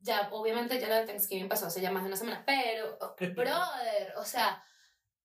[0.00, 2.98] ya obviamente ya lo de Thanksgiving pasó hace ya más de una semana, pero,
[3.34, 4.62] brother, o sea,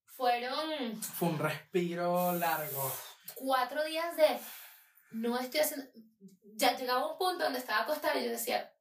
[0.05, 2.91] fueron Fue un respiro largo.
[3.35, 4.39] cuatro días de
[5.11, 5.85] no estoy haciendo.
[6.57, 8.71] Ya llegaba un punto donde estaba acostada y yo decía,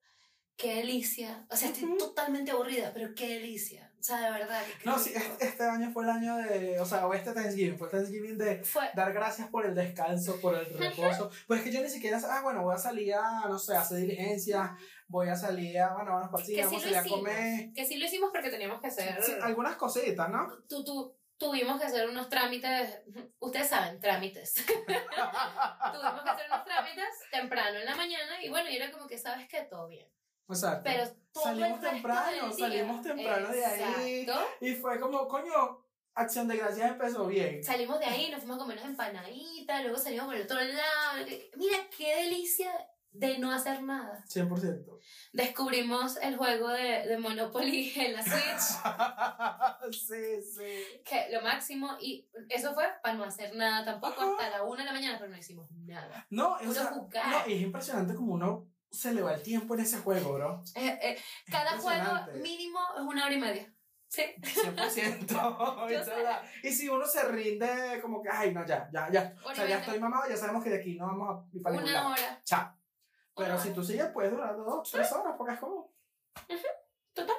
[0.57, 1.45] qué delicia.
[1.51, 1.99] O sea, estoy Ujú.
[1.99, 3.93] totalmente aburrida, pero qué delicia.
[3.99, 4.63] O sea, de verdad.
[4.81, 5.21] que No, sí, rico.
[5.33, 8.39] este, este año fue el año de, o sea, o este Thanksgiving, fue el Thanksgiving
[8.39, 8.89] de Fue.
[8.95, 11.31] dar gracias por el descanso, por el reposo.
[11.49, 13.81] Pues es que yo ni siquiera, ah, bueno, voy a salir a, no sé, a
[13.81, 14.71] hacer diligencias,
[15.09, 17.19] voy a salir a, bueno, vamos Que sí vamos a salir a hicimos.
[17.19, 17.73] comer.
[17.75, 19.23] Que sí lo hicimos porque teníamos que hacer.
[19.23, 20.49] Sí, algunas cositas, ¿no?
[20.69, 23.03] Tú, tú, tuvimos que hacer unos trámites.
[23.39, 24.55] Ustedes saben, trámites.
[24.67, 29.19] tuvimos que hacer unos trámites temprano en la mañana y bueno, y era como que,
[29.19, 29.63] ¿sabes qué?
[29.63, 30.09] Todo bien.
[30.49, 30.83] Exacto.
[30.85, 34.21] Pero todo Salimos temprano, salimos temprano de ahí.
[34.21, 34.47] Exacto.
[34.61, 35.85] Y fue como, coño,
[36.17, 37.65] Acción de Gracias empezó bien.
[37.65, 41.27] Salimos de ahí, nos fuimos a comer unas empanaditas, luego salimos por el otro lado.
[41.57, 42.71] Mira, qué delicia
[43.15, 44.25] de no hacer nada.
[44.29, 44.99] 100%.
[45.33, 51.01] Descubrimos el juego de, de Monopoly en la Switch, sí, sí.
[51.05, 54.31] que lo máximo, y eso fue para no hacer nada tampoco Ajá.
[54.33, 56.27] hasta la una de la mañana, pero no hicimos nada.
[56.31, 57.29] No, o Puro sea, jugar.
[57.31, 60.63] no, es impresionante como uno se le va el tiempo en ese juego, bro.
[60.77, 61.13] Eh, eh,
[61.47, 63.75] Es cada juego mínimo es una hora y media.
[64.09, 64.23] Sí.
[64.41, 65.27] 100%.
[65.91, 66.15] Yo es sé.
[66.15, 66.43] verdad.
[66.63, 69.35] y si uno se rinde, como que, ay, no, ya, ya, ya.
[69.45, 72.09] O sea, ya estoy mamado, ya sabemos que de aquí no vamos a para Una
[72.09, 72.41] hora.
[72.45, 72.73] Chao.
[73.37, 75.93] Pero si tú sigues, puedes durar dos, tres horas, porque es como.
[77.13, 77.37] Total.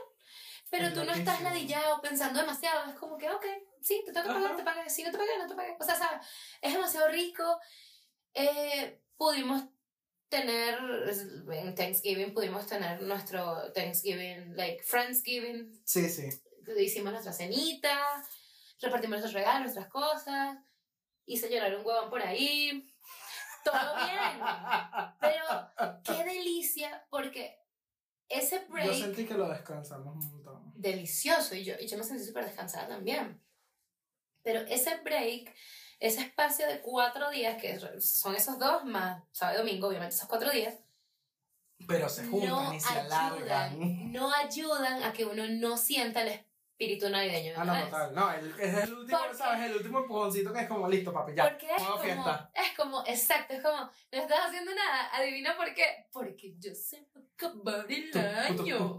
[0.69, 2.89] Pero Es tú no estás ladillado pensando demasiado.
[2.89, 3.45] Es como que, ok,
[3.81, 4.33] sí, te toca Ajá.
[4.41, 4.89] pagar, te pagué.
[4.89, 5.77] Si no te pagué, no te pagué.
[5.79, 6.27] O sea, ¿sabes?
[6.61, 7.59] Es demasiado rico.
[8.33, 9.63] Eh, pudimos
[10.27, 10.77] tener,
[11.51, 15.81] en Thanksgiving, pudimos tener nuestro Thanksgiving, like Friendsgiving.
[15.85, 16.27] Sí, sí.
[16.77, 17.97] Hicimos nuestra cenita,
[18.81, 20.57] repartimos nuestros regalos, nuestras cosas.
[21.25, 22.85] Hice llorar un huevón por ahí.
[23.65, 25.11] Todo bien.
[25.19, 27.59] Pero qué delicia, porque
[28.29, 30.71] ese break Yo sentí que lo descansamos un montón.
[30.75, 33.41] delicioso y yo, y yo me sentí súper descansada también.
[34.43, 35.53] Pero ese break,
[35.99, 40.27] ese espacio de cuatro días, que son esos dos más sábado y domingo, obviamente esos
[40.29, 40.75] cuatro días,
[41.87, 44.11] Pero se juntan no y se alargan.
[44.11, 46.45] no ayudan a que uno no sienta el
[46.75, 47.53] espíritu navideño.
[47.55, 48.13] Ah, no, total.
[48.13, 49.65] No, el, es el último, ¿sabes?
[49.69, 51.49] El último empujoncito que es como listo, papi, ya.
[51.49, 52.51] Porque es como, fiesta.
[52.53, 57.07] es como, exacto, es como, no estás haciendo nada, adivina por qué, porque yo sé
[57.13, 58.97] acabar el año.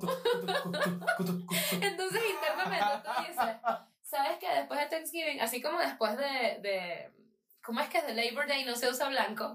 [1.83, 3.57] Entonces internamente tú dices,
[4.03, 7.11] ¿sabes que después de Thanksgiving, así como después de, de
[7.66, 9.55] ¿cómo es que de Labor Day no se usa blanco?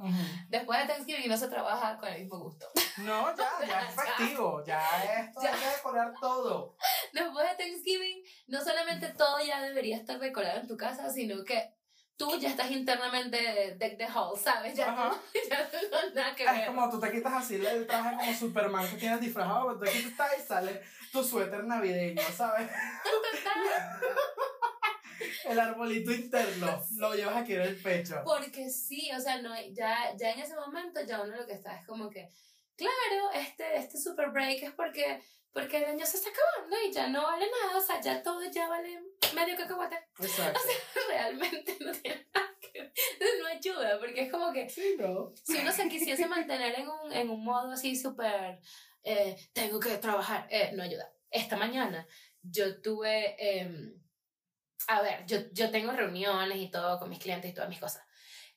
[0.49, 2.67] Después de Thanksgiving no se trabaja con el mismo gusto.
[2.97, 5.53] No, ya, ya es festivo, ya esto Ya.
[5.53, 6.75] hay que decorar todo.
[7.13, 11.73] Después de Thanksgiving, no solamente todo ya debería estar decorado en tu casa, sino que
[12.17, 14.75] tú ya estás internamente deck the hall, ¿sabes?
[14.75, 15.09] Ya, Ajá.
[15.33, 16.65] tú- ya tú no nada que Es ver.
[16.67, 20.03] como tú te quitas así el traje como Superman que tienes disfrazado, pero tú te
[20.03, 22.69] quitas y sale tu suéter navideño, ¿sabes?
[25.45, 28.21] El arbolito interno lo llevas aquí en el pecho.
[28.25, 31.77] Porque sí, o sea, no ya, ya en ese momento ya uno lo que está
[31.79, 32.29] es como que,
[32.75, 35.21] claro, este, este super break es porque,
[35.53, 38.41] porque el año se está acabando y ya no vale nada, o sea, ya todo
[38.51, 38.99] ya vale
[39.35, 39.97] medio cacahuate.
[40.19, 40.59] Exacto.
[41.09, 42.91] Realmente no tiene nada que ver,
[43.39, 45.33] no ayuda, porque es como que Sí, no.
[45.43, 48.59] si uno se quisiese mantener en un, en un modo así súper,
[49.03, 51.11] eh, tengo que trabajar, eh, no ayuda.
[51.29, 52.05] Esta mañana
[52.43, 54.00] yo tuve, em,
[54.87, 58.03] a ver, yo, yo tengo reuniones y todo con mis clientes y todas mis cosas.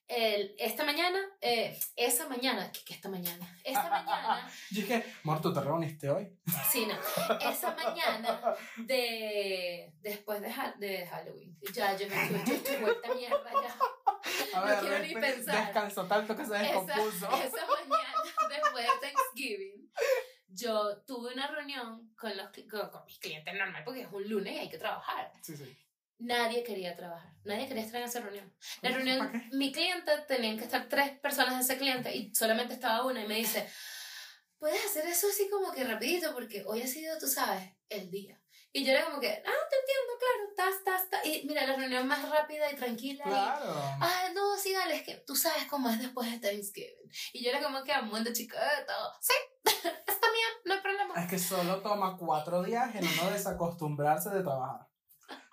[0.06, 3.58] El, esta mañana, eh, esa mañana, ¿qué, qué esta mañana?
[3.64, 6.28] Esta mañana, Yo dije, amor, ¿tú te reuniste hoy?
[6.70, 6.94] sí, no,
[7.40, 12.14] esa mañana de, después de, Ha- de Halloween, ya yo, me,
[12.46, 14.58] yo, estoy vuelta mierda ya.
[14.60, 15.64] A No quiero ni pensar.
[15.66, 17.26] descansó tanto que se esa, descompuso.
[17.30, 18.14] esa mañana,
[18.50, 19.90] después de Thanksgiving,
[20.48, 24.52] yo tuve una reunión con, los, con, con mis clientes normal, porque es un lunes
[24.54, 25.32] y hay que trabajar.
[25.42, 25.76] Sí, sí.
[26.24, 28.52] Nadie quería trabajar, nadie quería estar en esa reunión.
[28.82, 32.74] La ¿Para reunión, mi cliente, tenían que estar tres personas de ese cliente y solamente
[32.74, 33.68] estaba una y me dice,
[34.58, 38.40] puedes hacer eso así como que rapidito porque hoy ha sido, tú sabes, el día.
[38.76, 41.24] Y yo era como que, ah, te entiendo, claro, tas, tas, tas.
[41.26, 43.22] Y mira, la reunión más rápida y tranquila.
[43.24, 43.72] y, Claro.
[44.00, 47.08] ah, no, sí, dale, es que tú sabes cómo es después de Thanksgiving.
[47.34, 48.56] Y yo era como que amando chiquito.
[49.20, 49.34] Sí,
[49.64, 51.22] está bien, no hay problema.
[51.22, 54.88] Es que solo toma cuatro días en uno desacostumbrarse de trabajar.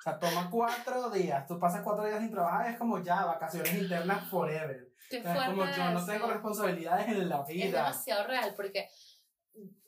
[0.01, 1.45] O sea, toma cuatro días.
[1.45, 4.87] Tú pasas cuatro días sin trabajar y es como ya, vacaciones internas forever.
[5.07, 7.77] Qué O sea, es como yo no tengo responsabilidades en la Es vida.
[7.83, 8.89] demasiado real porque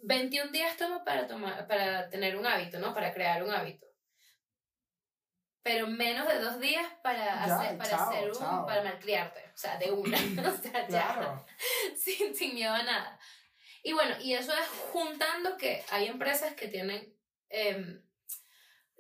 [0.04, 2.94] 21 días toma para, tomar, para tener un hábito, ¿no?
[2.94, 3.88] Para crear un hábito.
[5.64, 8.66] Pero menos de dos días para, Ya, hacer, para, chao, hacer un, chao.
[8.68, 9.40] para malcriarte.
[9.52, 10.18] O sea, de una.
[10.48, 11.14] o sea, ya.
[11.16, 11.46] Claro.
[11.98, 13.18] sin, sin miedo a nada.
[13.82, 17.18] Y bueno, y eso es juntando que hay empresas que tienen
[17.50, 18.04] em,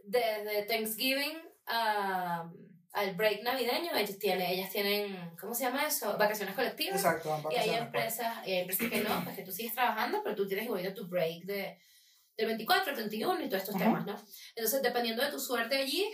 [0.03, 2.49] desde Thanksgiving a-
[2.93, 6.15] al break navideño, ellos tienen, ellas tienen, ¿cómo se llama eso?
[6.17, 6.97] Vacaciones colectivas.
[6.97, 7.29] Exacto.
[7.29, 7.85] van Y hay vacaciones, pues.
[7.85, 10.93] empresas, y hay empresas que no, pues que tú sigues trabajando, pero tú tienes igual
[10.93, 11.79] tu break de,
[12.37, 13.83] del 24 al 31 y todos estos Ujú.
[13.83, 14.15] temas, ¿no?
[14.55, 16.07] Entonces, dependiendo de tu suerte allí,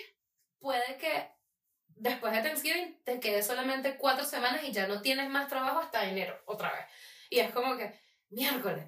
[0.60, 1.30] puede que
[1.88, 6.10] después de Thanksgiving te quedes solamente cuatro semanas y ya no tienes más trabajo hasta
[6.10, 6.86] enero, otra vez.
[7.30, 7.94] Y es como que,
[8.30, 8.86] miércoles,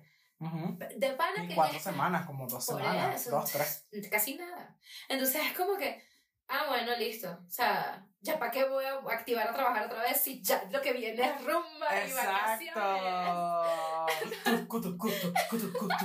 [0.95, 3.29] De pana que cuatro ya- semanas, como dos Por semanas, eso.
[3.31, 3.85] dos, tres.
[4.09, 4.75] casi nada.
[5.07, 6.03] Entonces es como que,
[6.47, 7.29] ah, bueno, listo.
[7.29, 10.81] O sea, ¿ya para qué voy a activar a trabajar otra vez si ya lo
[10.81, 12.73] que viene es rumba y vacaciones?
[14.67, 15.95] Cutu, cutu, cutu, cutu.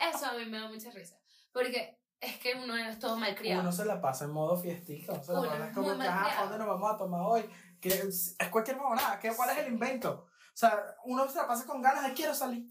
[0.00, 1.16] Eso a mí me da mucha risa.
[1.52, 3.60] Porque es que uno es todo malcriado.
[3.60, 5.12] Uno se la pasa en modo fiestica.
[5.12, 6.38] O sea, Uno la verdad es como que, ajá, malcriado.
[6.38, 7.50] ¿a dónde nos vamos a tomar hoy?
[7.80, 8.78] Que es, cualquier.
[9.20, 10.26] ¿Qué, ¿Cuál es el invento?
[10.54, 12.64] O sea, uno se la pasa con ganas de quiero salir,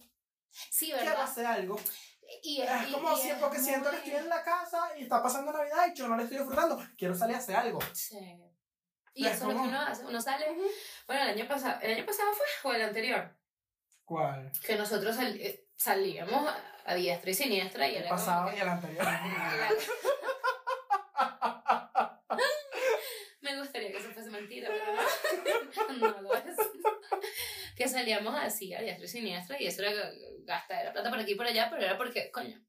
[0.49, 1.23] Sí, quiero ¿verdad?
[1.23, 1.77] hacer algo.
[2.41, 5.51] Y Es como y siempre que siento que estoy en la casa y está pasando
[5.51, 6.81] Navidad y yo no le estoy disfrutando.
[6.97, 7.79] Quiero salir a hacer algo.
[7.93, 8.17] Sí.
[9.13, 10.05] Y Es eso es lo que como- uno hace.
[10.05, 10.47] Uno sale.
[11.05, 12.29] Bueno, el año pasado, ¿el año pasado
[12.61, 13.37] fue o el anterior?
[14.05, 14.51] ¿Cuál?
[14.65, 18.49] Que nosotros sal- eh, salíamos a, a diestra y siniestra y El era como pasado
[18.49, 19.05] que- y el anterior.
[23.41, 26.55] Me gustaría que eso fuese mentira, pero no, no lo es.
[27.75, 30.11] Que salíamos así a diestra y siniestra y eso era
[30.45, 32.61] gastar la plata por aquí y por allá, pero era porque, coño,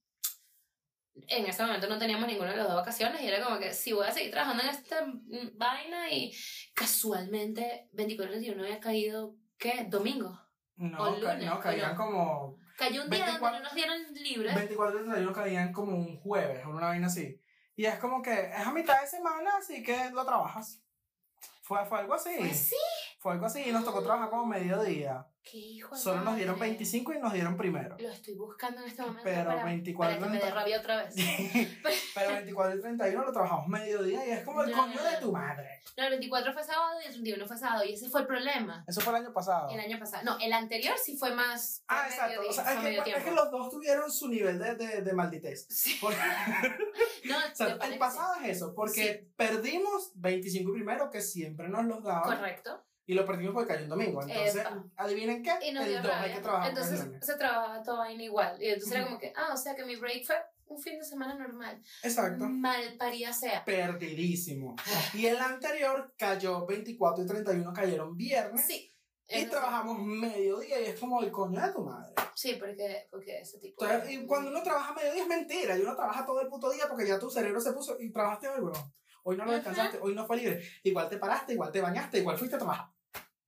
[1.14, 3.92] en ese momento no teníamos ninguna de las dos vacaciones y era como que si
[3.92, 5.06] voy a seguir trabajando en esta
[5.54, 6.34] vaina y
[6.74, 9.86] casualmente 24 y 31 había caído, ¿qué?
[9.88, 10.40] Domingo.
[10.76, 11.96] No, O lunes, no, caían no.
[11.96, 12.58] como.
[12.76, 14.52] Cayó un día 24 donde no nos dieron libre.
[14.54, 17.40] 24 y 31 caían como un jueves o una vaina así.
[17.76, 20.80] Y es como que es a mitad de semana, así que lo trabajas.
[21.62, 22.30] Fue, fue algo así.
[22.38, 22.76] Pues sí.
[23.24, 25.26] Fue algo así y nos tocó trabajar como mediodía.
[25.42, 26.72] Qué hijo Solo nos dieron madre.
[26.72, 27.96] 25 y nos dieron primero.
[27.98, 31.04] Lo estoy buscando en este momento Pero para, 24 para que me dé rabia otra
[31.04, 31.14] vez.
[32.14, 35.16] Pero 24 y 31 lo trabajamos mediodía y es como el No, coño no, de
[35.16, 35.80] tu madre.
[35.96, 37.84] No, el 24 fue sábado y el 31 fue sábado.
[37.86, 38.84] Y ese fue el problema.
[38.86, 39.70] Eso fue el año pasado.
[39.70, 40.22] El año pasado.
[40.22, 41.82] No, el anterior sí fue más.
[41.88, 42.42] Ah, exacto.
[42.46, 43.24] O sea, es, que, es tiempo.
[43.24, 45.66] que los dos tuvieron su nivel de, de, de malditez.
[45.70, 45.96] Sí.
[45.98, 46.18] Porque,
[47.24, 51.86] No, o sea, el pasado es eso, porque perdimos 25 y primero, que siempre nos
[51.86, 52.04] los sí.
[52.04, 52.84] daban, Correcto.
[53.06, 54.22] Y lo perdimos porque cayó un domingo.
[54.22, 54.84] Entonces, Epa.
[54.96, 58.22] adivinen qué, Y nos el dio 2 hay que trabajar Entonces se trabajaba todo vaina
[58.22, 58.62] igual.
[58.62, 60.36] Y entonces era como que, ah, o sea que mi break fue
[60.66, 61.80] un fin de semana normal.
[62.02, 62.46] Exacto.
[62.48, 63.64] Mal paría sea.
[63.64, 64.76] Perdidísimo.
[65.12, 68.66] Y el anterior cayó 24 y 31, cayeron viernes.
[68.66, 68.90] Sí.
[69.28, 72.14] Y trabajamos mediodía y es como el coño de tu madre.
[72.34, 73.82] Sí, porque, porque ese tipo.
[73.84, 75.78] Entonces, y cuando uno trabaja mediodía es mentira.
[75.78, 78.48] Y uno trabaja todo el puto día porque ya tu cerebro se puso y trabajaste
[78.48, 78.94] hoy, weón.
[79.26, 80.62] Hoy no lo descansaste, hoy no fue libre.
[80.82, 82.93] Igual te paraste, igual te bañaste, igual fuiste a trabajar.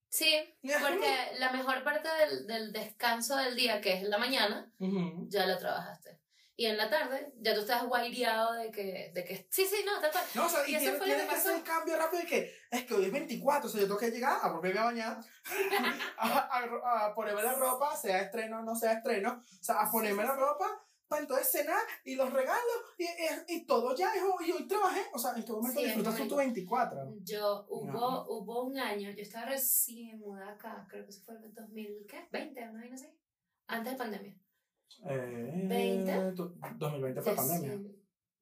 [0.09, 0.35] Sí,
[0.81, 5.27] porque la mejor parte del, del descanso del día, que es la mañana, Ujú.
[5.29, 6.21] ya lo trabajaste.
[6.59, 9.47] Y en la tarde, ya tú estás guaireado de que, de que.
[9.51, 10.25] Sí, sí, no, tal cual.
[10.35, 12.55] No, o sea, y, Y tienes, fue tienes que hacer el cambio rápido de que
[12.71, 15.19] es que hoy es 24, o sea, yo tengo que llegar a volverme a bañar,
[16.19, 19.90] a, a- a ponerme la ropa, sea estreno o no sea estreno, o sea, a
[19.90, 22.62] ponerme la ropa para entonces cenar y los regalos
[22.99, 25.87] y, y, y todo ya, es hoy- hoy trabajé, o sea, en qué momento Sí,
[25.87, 26.35] es disfrutas tú momento.
[26.35, 27.14] tu 24.
[27.23, 28.27] Yo, hubo, No.
[28.29, 32.27] hubo un año, yo estaba recién mudada acá, creo que eso fue el 2000, ¿qué?
[32.33, 33.09] 20, una vaina así.
[33.69, 34.37] Antes de pandemia.
[35.09, 36.33] Eh, 20.
[36.33, 37.73] tu- 2020 fue pandemia.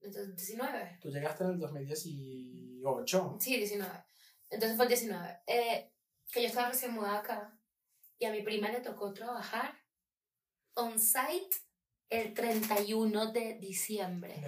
[0.00, 0.98] Entonces, 19.
[1.00, 3.36] Tú llegaste en el 2018.
[3.40, 4.04] Sí, 19.
[4.50, 5.40] Entonces fue el 19.
[5.46, 5.92] Eh,
[6.30, 7.58] que yo estaba recién mudada acá
[8.18, 9.74] y a mi prima le tocó trabajar
[10.74, 11.56] on site
[12.10, 14.42] el 31 de diciembre.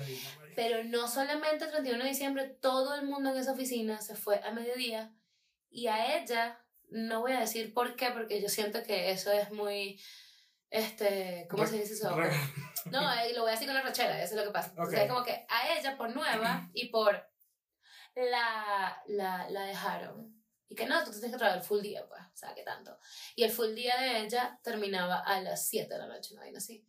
[0.55, 4.41] Pero no solamente el 31 de diciembre, todo el mundo en esa oficina se fue
[4.43, 5.15] a mediodía
[5.71, 9.51] y a ella, no voy a decir por qué, porque yo siento que eso es
[9.53, 10.01] muy,
[10.71, 12.17] este, ¿cómo se dice eso?
[12.91, 14.73] No, eh, lo voy a decir con la rachera, eso es lo que pasa.
[14.79, 17.29] O sea, es como que a ella por nueva y por
[18.15, 20.35] la, la, la dejaron.
[20.69, 22.99] Y que no, tú tienes que trabajar el full día, pues, o sea, ¿qué tanto?
[23.37, 26.59] Y el full día de ella terminaba a las 7 de la noche, no vaina
[26.59, 26.85] así.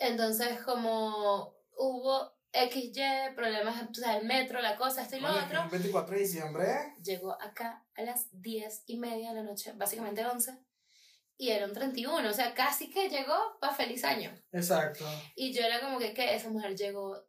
[0.00, 5.62] Entonces, como hubo XY, problemas, o sea, el metro, la cosa, esto y lo otro.
[5.62, 6.66] el 24 de diciembre.
[7.02, 10.58] Llegó acá a las 10 y media de la noche, básicamente 11,
[11.36, 14.34] y era un 31, o sea, casi que llegó para feliz año.
[14.52, 15.04] Exacto.
[15.36, 17.24] Y yo era como que, que esa mujer llegó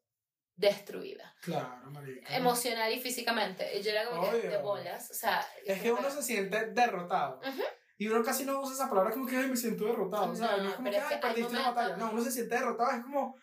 [0.55, 2.36] destruida, Claro, marica.
[2.36, 3.77] emocional y físicamente.
[3.77, 4.49] Y yo era como que Obvio.
[4.51, 5.45] de bolas, o sea...
[5.65, 7.39] Es que uno se siente derrotado.
[7.39, 7.63] Ujú.
[8.02, 10.34] Y uno casi no usa esa palabra como que, ay, me siento derrotado.
[10.34, 11.98] No, No es como que, ay, perdiste una batalla.
[11.98, 12.90] No, uno se siente derrotado.
[12.98, 13.36] Es como,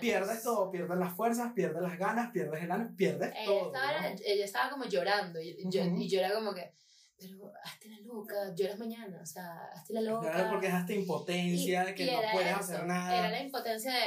[0.00, 0.70] pierdes todo.
[0.70, 3.66] Pierdes las fuerzas, pierdes las ganas, pierdes el ánimo, pierdes Ella todo.
[3.74, 5.96] estaba, ella estaba como llorando y yo, Ujú.
[6.00, 6.72] y yo era como que,
[7.18, 10.30] pero hazte la loca, lloras mañana, o sea, hazte la loca.
[10.32, 13.18] Claro, porque es hasta impotencia, de que y no puedes eso, hacer nada.
[13.18, 14.00] Era la impotencia de,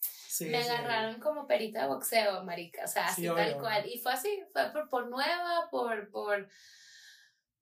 [0.00, 0.68] Sí, me sí.
[0.70, 3.58] agarraron como perita de boxeo, marica, o sea, así Sí, tal obvio.
[3.60, 3.86] cual.
[3.86, 6.48] Y fue así, fue por, por nueva, por, por,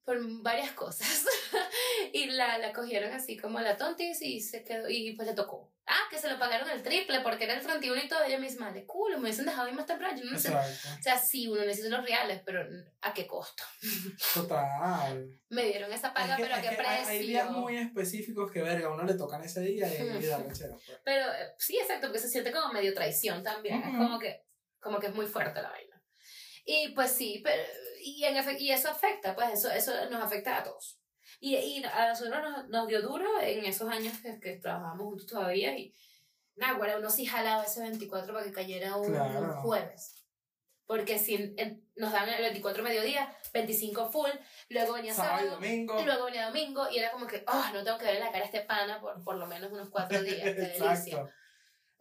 [0.09, 1.23] por varias cosas.
[2.13, 5.71] y la, la cogieron así como la tontis y se quedó, y pues le tocó.
[5.85, 8.71] Ah, que se lo pagaron el triple porque era el 31 y todo, ella misma,
[8.71, 10.51] de culo, me hubiesen dejado ir más temprano, yo no sé.
[10.51, 12.63] O sea, sí, uno necesita los reales, pero
[13.01, 13.63] ¿a qué costo?
[14.33, 15.39] Total.
[15.49, 17.07] Me dieron esa paga, Es pero ¿a es qué hay- precio?
[17.09, 20.37] Hay días muy específicos que, verga, a uno le tocan ese día y, y da
[20.39, 20.49] Ujú.
[20.49, 20.99] lechera, pues.
[21.03, 23.79] Pero eh, sí, exacto, porque se siente como medio traición también.
[23.81, 23.97] Es Ujú.
[23.97, 24.43] como que,
[24.79, 26.01] como que es muy fuerte la vaina.
[26.65, 27.63] Y pues sí, pero,
[28.01, 30.99] y, en y eso afecta, pues eso, eso nos afecta a todos.
[31.39, 35.27] Y, y a nosotros nos, nos dio duro en esos años que, que trabajábamos juntos
[35.27, 35.93] todavía y
[36.55, 39.61] nada, bueno, uno sí jalaba ese 24 para que cayera un, un Claro.
[39.61, 40.15] jueves.
[40.85, 41.55] Porque si
[41.97, 44.31] nos dan el 24 mediodía, 25 full,
[44.69, 46.01] luego venía Sábado sábado, domingo.
[46.01, 48.43] y luego venía domingo y era como que, oh, no tengo que ver la cara
[48.43, 50.41] a este pana por por lo menos unos cuatro días.
[50.41, 51.29] Qué delicia.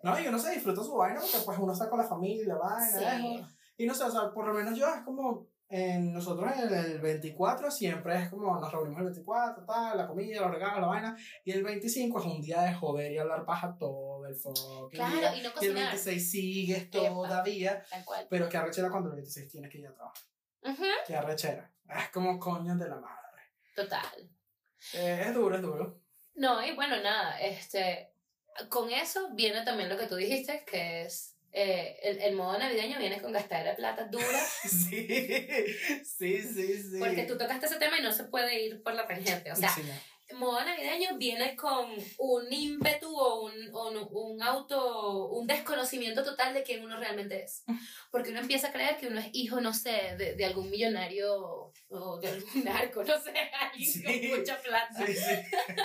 [0.02, 2.46] No, y uno se disfruta su vaina porque pues uno está con la familia y
[2.46, 2.98] la vaina.
[3.18, 3.44] Sí.
[3.76, 6.98] Y no sé, o sea, por lo menos yo es como, en nosotros en el
[7.00, 11.16] 24 siempre es como nos reunimos el 24, tal, la comida, los regalos, la vaina.
[11.44, 15.16] Y el 25 es un día de joder y hablar paja todo el fucking Claro,
[15.18, 15.36] día.
[15.36, 15.86] y no Y el cocinar.
[15.88, 17.82] 26 sigues todavía.
[17.90, 18.26] Tal cual.
[18.30, 20.22] Pero que arrechera cuando el 26 tienes que ir a trabajar.
[20.64, 21.70] Ujú, Que arrechera.
[21.88, 23.42] Es como coño de la madre.
[23.76, 24.30] Total.
[24.94, 26.00] Eh, es duro, es duro.
[26.34, 28.12] No, y bueno, nada, este,
[28.68, 32.98] con eso viene también lo que tú dijiste, que es eh, el, el modo navideño
[32.98, 35.06] viene con gastar la plata dura, Sí,
[36.04, 36.98] sí, sí, sí.
[36.98, 39.50] porque tú tocaste ese tema y no se puede ir por la tangente.
[39.52, 39.92] O sea, Sí, no.
[40.36, 46.54] Modo navideño viene con un ímpetu o un, o un, un auto, un desconocimiento total
[46.54, 47.64] de quién uno realmente es.
[48.10, 51.72] Porque uno empieza a creer que uno es hijo, no sé, de, de algún millonario
[51.90, 53.32] o de algún narco, no sé,
[53.72, 54.02] alguien Sí.
[54.30, 55.06] con mucha plata.
[55.06, 55.34] Sí, sí.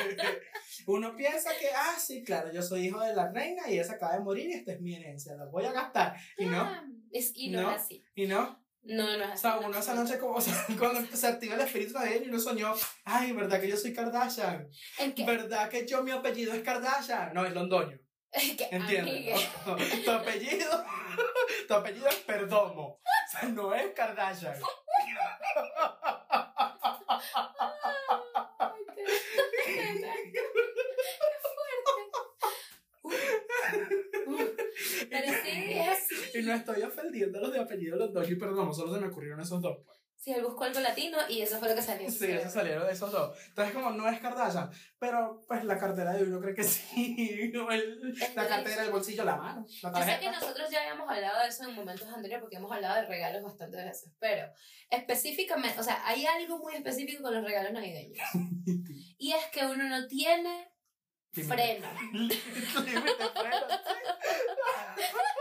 [0.88, 4.14] Uno piensa que, ah, sí, claro, yo soy hijo de la reina y esa acaba
[4.14, 6.16] de morir y esta es mi herencia, la voy a gastar.
[6.38, 7.72] Y no, Ah, es, y no, No.
[7.72, 8.04] es así.
[8.16, 8.63] y no.
[8.86, 9.42] No, no es O así.
[9.42, 12.40] sea, uno esa noche, como, o sea, cuando se activa el espíritu navideño y uno
[12.40, 12.74] soñó,
[13.06, 14.68] ay, ¿verdad que yo soy Kardashian?
[15.00, 15.26] ¿En qué?
[15.26, 17.34] ¿Verdad que yo, mi apellido es Kardashian?
[17.34, 17.98] No, es Londoño.
[18.72, 19.50] ¿Entiendes?
[19.66, 19.76] No?
[19.76, 20.86] Tu apellido,
[21.68, 23.00] tu apellido es Perdomo.
[23.00, 24.56] O sea, no es Kardashian.
[28.56, 30.42] Ay, qué- qué
[31.44, 31.92] fuerte.
[33.04, 34.56] Uh, uh.
[35.10, 36.16] Pero sí, es así.
[36.34, 39.40] Y no estoy ofendiendo a los de apellido Londoño y Perdomo, solo se me ocurrieron
[39.42, 39.78] esos dos.
[39.86, 40.00] pues.
[40.16, 42.10] Sí, él buscó algo latino y eso fue lo que salió.
[42.10, 43.38] Sí, eso salieron de esos dos.
[43.50, 47.52] Entonces, como no es Kardashian, pero pues la cartera de uno cree que sí.
[47.54, 51.42] el- la cartera, el bolsillo, la mano, la Yo sé que nosotros ya habíamos hablado
[51.42, 54.48] de eso en momentos anteriores porque hemos hablado de regalos bastantes veces, pero
[54.90, 58.26] específicamente, o sea, hay algo muy específico con los regalos navideños
[59.18, 60.70] y es que uno no tiene
[61.34, 61.88] freno.
[62.14, 62.38] Límite,
[63.34, 63.66] freno.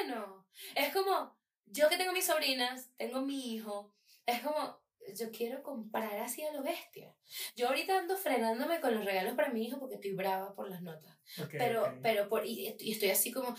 [0.00, 0.46] Sí, uno no tiene freno.
[0.74, 1.36] Es como,
[1.66, 3.94] yo que tengo mis sobrinas, tengo mi hijo,
[4.26, 4.80] es como,
[5.14, 7.14] yo quiero comprar así a lo bestia.
[7.56, 10.82] Yo ahorita ando frenándome con los regalos para mi hijo porque estoy brava por las
[10.82, 11.16] notas.
[11.38, 11.98] Ok, pero, ok.
[12.02, 13.54] pero, por, y, y estoy así como,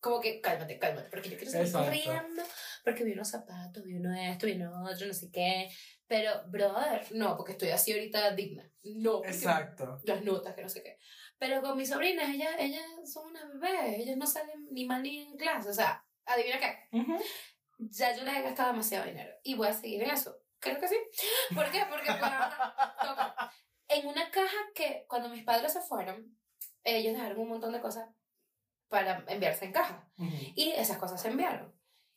[0.00, 1.86] como que, cálmate, cálmate, porque yo quiero seguir Exacto.
[1.86, 2.42] corriendo,
[2.84, 5.70] porque vi unos zapatos, vi uno esto, vi uno otro, no sé qué.
[6.06, 8.70] Pero, brother, no, porque estoy así ahorita digna.
[8.84, 10.00] No, Exacto.
[10.04, 10.98] las notas, que no sé qué.
[11.38, 15.18] Pero con mis sobrinas, ellas, ellas son unas bebés, ellas no salen ni mal ni
[15.20, 15.68] en clase.
[15.70, 17.16] O sea, adivina qué, Ujú.
[17.78, 20.36] ya yo les he gastado demasiado dinero y voy a seguir en eso.
[20.60, 20.96] Creo que sí.
[21.54, 21.84] ¿Por qué?
[21.88, 23.52] Porque toca.
[23.88, 26.36] en una caja que cuando mis padres se fueron,
[26.84, 28.08] ellos dejaron un montón de cosas
[28.88, 30.10] para enviarse en caja.
[30.18, 30.34] Ujú.
[30.56, 31.72] Y esas cosas se enviaron.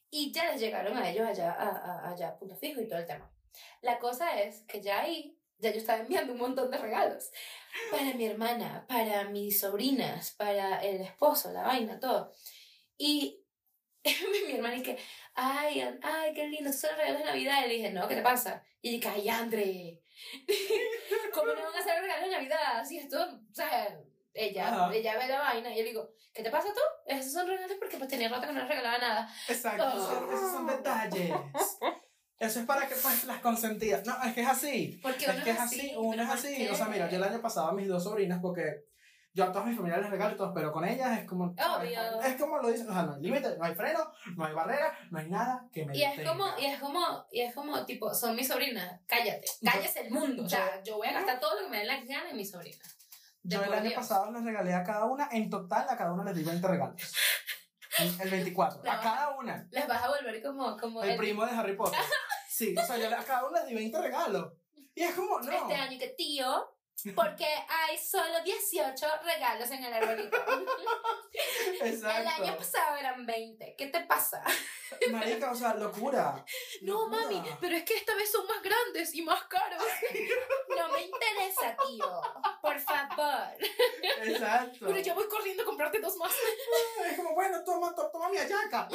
[0.10, 3.00] Y ya les llegaron a ellos allá, a, a- allá a punto fijo y todo
[3.00, 3.32] el tema.
[3.82, 7.32] La cosa es que ya ahí, ya yo estaba enviando un montón de regalos.
[7.92, 12.34] Para mi hermana, para mis sobrinas, para el esposo, la vaina, todo.
[12.98, 13.44] Y
[14.48, 14.98] mi hermana y que,
[15.36, 17.66] ay, ay, qué lindo, son los regalos de Navidad.
[17.66, 18.64] Y le dije, no, ¿qué te pasa?
[18.82, 20.02] Y dije, ay, Andre,
[21.34, 22.84] ¿cómo no van a hacer regalos de Navidad?
[22.86, 24.00] Si esto, o sea,
[24.34, 24.94] ella, Ajá.
[24.94, 26.80] ella ve la vaina y yo le digo, ¿qué te pasa tú?
[27.06, 29.34] Esos son regalos porque pues tenía rato que no regalaba nada.
[29.48, 31.32] Exacto, son- esos son detalles.
[32.42, 34.06] Eso es para que pues las consentidas.
[34.06, 35.00] No, es que es así.
[35.02, 36.56] Porque Es que es así, uno es ¿por así.
[36.58, 36.72] qué?
[36.72, 38.64] O sea, mira, yo el año pasado a mis dos sobrinas, porque
[39.34, 41.46] yo a todas mis familias les regalo y todo, pero con ellas es como.
[41.46, 42.22] Obvio.
[42.22, 44.92] Es como lo dicen, o sea, no hay límite, no hay freno, no hay barrera,
[45.12, 48.14] no hay nada que me Y es como, y es como, y es como, tipo,
[48.14, 50.44] son mis sobrinas, cállate, cállese el mundo.
[50.44, 52.50] O sea, yo voy a gastar todo lo que me dé la gana en mis
[52.52, 52.98] sobrinas.
[53.44, 53.94] De Yo el año Dios.
[53.96, 56.96] pasado les regalé a cada una, en total a cada una les di 20 regalos.
[58.00, 59.02] El, el 24, a No.
[59.02, 59.68] cada una.
[59.70, 62.00] Les vas a volver como, como El el- primo de Harry Potter.
[62.62, 64.54] Sí, o sea, yo a cada uno les di 20 regalos.
[64.94, 65.52] Y es como, no.
[65.52, 66.78] este año que tío,
[67.16, 70.38] porque hay solo 18 regalos en el arbolito.
[71.82, 72.20] Exacto.
[72.22, 73.76] El año pasado eran 20.
[73.78, 74.44] ¿Qué te pasa?
[75.10, 76.46] Marica, o sea, locura.
[76.82, 77.22] No, Locura.
[77.22, 79.82] mami, pero es que esta vez son más grandes y más caros.
[80.78, 82.22] No me interesa, tío.
[82.62, 83.58] Por favor.
[84.24, 84.86] Exacto.
[84.88, 86.32] Pero yo voy corriendo a comprarte dos más.
[87.10, 88.88] Es como, bueno, toma, to- toma mi ayaca.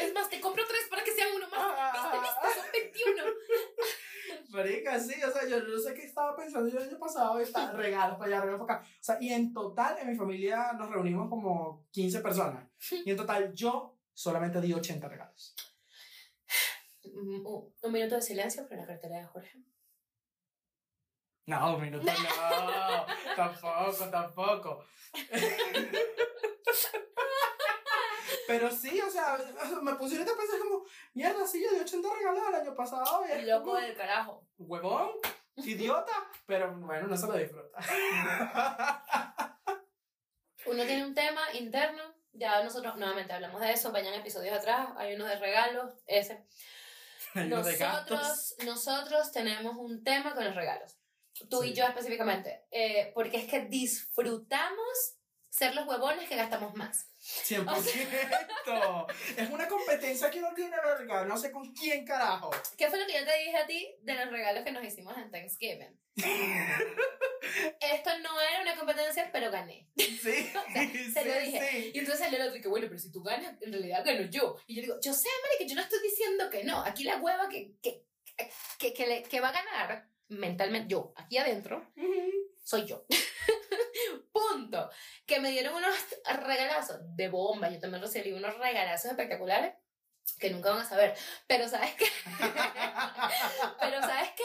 [0.00, 1.92] Es más, te compro tres para que sean uno más.
[1.92, 2.60] ¿Viste, viste?
[2.60, 3.32] Son 21.
[4.48, 7.72] Marica, sí, o sea, yo no sé qué estaba pensando yo el año pasado, está,
[7.72, 8.88] regalos para allá, regalos para acá.
[8.88, 12.66] O sea, y en total en mi familia nos reunimos como 15 personas.
[13.04, 15.54] Y en total yo solamente di 80 regalos.
[17.04, 19.62] Mm, Un, un minuto de silencio para la cartera de Jorge.
[21.46, 23.06] No, un minuto no.
[23.36, 24.84] tampoco, tampoco.
[28.46, 29.38] Pero sí, o sea,
[29.82, 30.84] me puse ahorita a pensar como,
[31.14, 33.24] mierda, sí, yo di 80 regalos el año pasado.
[33.28, 34.46] Y es Loco como, del carajo.
[34.58, 35.10] huevón,
[35.56, 36.12] idiota,
[36.46, 37.78] pero bueno, no se lo disfruta.
[40.66, 42.02] Uno tiene un tema interno.
[42.32, 43.92] Ya nosotros nuevamente hablamos de eso.
[43.92, 44.88] Vayan episodios atrás.
[44.96, 45.94] Hay uno de regalos.
[46.06, 46.44] Ese.
[47.34, 47.78] Hay uno de.
[47.78, 50.96] Nosotros, nosotros tenemos un tema con los regalos.
[51.50, 51.74] Tú y Sí.
[51.74, 52.66] yo específicamente.
[52.70, 55.15] Eh, porque es que disfrutamos
[55.56, 57.08] ser los huevones que gastamos más.
[57.20, 59.06] 100%.
[59.38, 61.24] es una competencia que uno tiene, verga.
[61.24, 62.50] No sé con quién carajo.
[62.76, 65.16] ¿Qué fue lo que yo te dije a ti de los regalos que nos hicimos
[65.16, 65.98] en Thanksgiving?
[67.80, 69.88] Esto no era una competencia, pero gané.
[69.96, 70.52] Sí, sea,
[71.12, 71.68] se lo sí, dije.
[71.70, 71.90] sí.
[71.94, 74.56] Y entonces el otro que, bueno, pero si tú ganas, en realidad gano yo.
[74.66, 76.82] Y yo digo, yo sé, Mari, que yo no estoy diciendo que no.
[76.84, 78.02] Aquí la hueva que, que,
[78.78, 81.90] que, que, le- que va a ganar mentalmente, yo, aquí adentro,
[82.64, 83.06] soy yo.
[84.32, 84.90] Punto.
[85.24, 85.94] Que me dieron unos
[86.44, 87.70] regalazos de bomba.
[87.70, 89.74] Yo también recibí unos regalazos espectaculares
[90.38, 91.14] que nunca van a saber.
[91.46, 92.06] Pero ¿sabes qué?
[93.80, 94.44] Pero ¿sabes qué?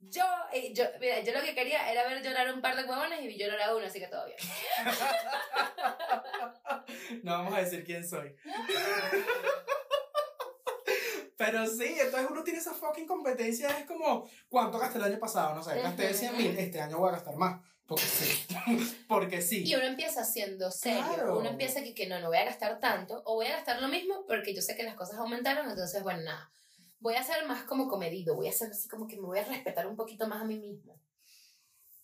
[0.00, 3.22] Yo, eh, yo, mira, yo lo que quería era ver llorar un par de huevones
[3.22, 4.38] y vi llorar a uno, así que todo bien.
[7.22, 8.36] No vamos a decir quién soy.
[11.36, 13.68] Pero sí, entonces uno tiene esa fucking competencia.
[13.78, 15.54] Es como, ¿cuánto gasté el año pasado?
[15.54, 16.58] No sé, gasté 100 mil.
[16.58, 17.60] Este año voy a gastar más.
[17.86, 18.46] Porque sí.
[19.08, 19.62] Porque sí.
[19.66, 21.38] Y uno empieza siendo serio, Claro.
[21.38, 23.88] uno empieza que, que no, no voy a gastar tanto, o voy a gastar lo
[23.88, 26.50] mismo porque yo sé que las cosas aumentaron, entonces, bueno, nada,
[27.00, 29.44] voy a ser más como comedido, voy a ser así como que me voy a
[29.44, 30.98] respetar un poquito más a mí mismo,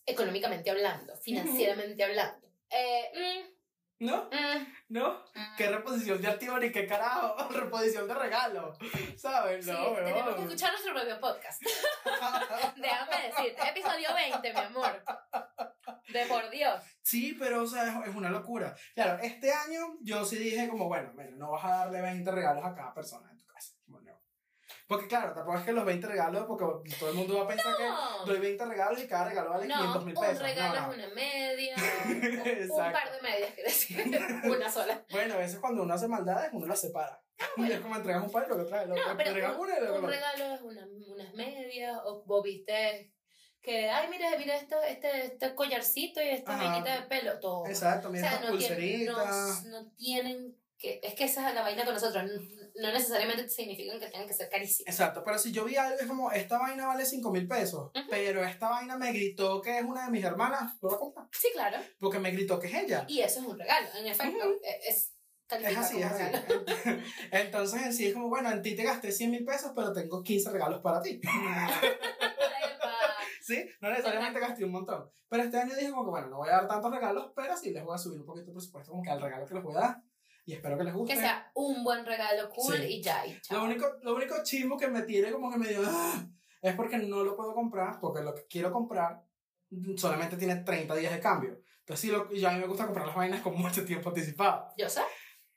[0.05, 2.47] económicamente hablando, financieramente hablando.
[2.69, 3.49] Eh,
[4.01, 4.23] ¿No?
[4.31, 5.13] mm, ¿No?
[5.35, 5.55] mm.
[5.55, 7.35] ¿Qué reposición de activo ni qué carajo?
[7.53, 8.73] Reposición de regalo.
[9.15, 9.63] ¿Sabes?
[9.63, 11.61] Sí, No, tenemos que escuchar nuestro propio podcast.
[12.77, 15.03] Déjame decirte, episodio 20, mi amor.
[16.09, 16.83] De por Dios.
[17.03, 18.75] Sí, pero o sea, es, una locura.
[18.95, 22.65] Claro, este año yo sí dije como, bueno, mira, no vas a darle 20 regalos
[22.65, 23.75] a cada persona en tu casa.
[23.85, 24.19] Como, no.
[24.91, 26.65] Porque claro, tampoco es que los 20 regalos, porque
[26.99, 28.25] todo el mundo va a pensar que No.
[28.25, 30.35] doy 20 regalos y cada regalo vale No, 500 mil pesos.
[30.35, 31.75] un regalo no, es una media,
[32.05, 34.19] un, un par de medias, quiero decir,
[34.51, 35.05] una sola.
[35.09, 37.23] Bueno, a veces cuando uno hace maldades, uno las separa.
[37.71, 39.95] Es como entregas un par y lo que trae, lo No, pero un, una luego
[39.95, 43.13] un lo regalo es una, unas medias, o vos viste
[43.61, 47.65] que, ay, mira, mira esto, este, este collarcito y esta vainita de pelo, todo.
[47.65, 51.55] Exacto, o mira sea, estas no tienen, no, no tienen que, es que esa es
[51.55, 52.23] la vaina con nosotros,
[52.81, 54.93] no, necesariamente significan que tengan que ser carísimas.
[54.93, 58.07] Exacto, pero si yo vi algo, es como, esta vaina vale 5 mil pesos, Ujú.
[58.09, 61.27] pero esta vaina me gritó que es una de mis hermanas, lo voy a comprar.
[61.31, 63.05] Sí, claro, Porque me gritó que es ella.
[63.07, 64.59] y eso es un regalo, en efecto, Ujú.
[64.63, 65.13] es, es, Es
[65.47, 66.23] califica así, es así.
[67.31, 70.23] Entonces en sí es como, bueno, en ti te gasté 100 mil pesos, pero tengo
[70.23, 71.19] 15 regalos para ti.
[73.43, 73.65] ¿Sí?
[73.81, 75.09] No necesariamente gasté un montón.
[75.27, 77.71] Pero este año dije como que, bueno, no voy a dar tantos regalos, pero sí
[77.71, 79.75] les voy a subir un poquito el presupuesto como que al regalo que les voy
[79.75, 79.97] a dar.
[80.45, 81.13] Y espero que les guste.
[81.13, 82.83] Que sea un buen regalo cool Sí.
[82.95, 83.59] y ya, y chao.
[83.59, 86.25] Lo único, lo único chismo que me tiene como que me dio, "Ah",
[86.61, 89.21] es porque no lo puedo comprar, porque lo que quiero comprar
[89.69, 91.61] mm, solamente tiene 30 días de cambio.
[91.79, 94.67] Entonces, sí, lo, y a mí me gusta comprar las vainas con mucho tiempo anticipado.
[94.77, 95.01] Yo sé.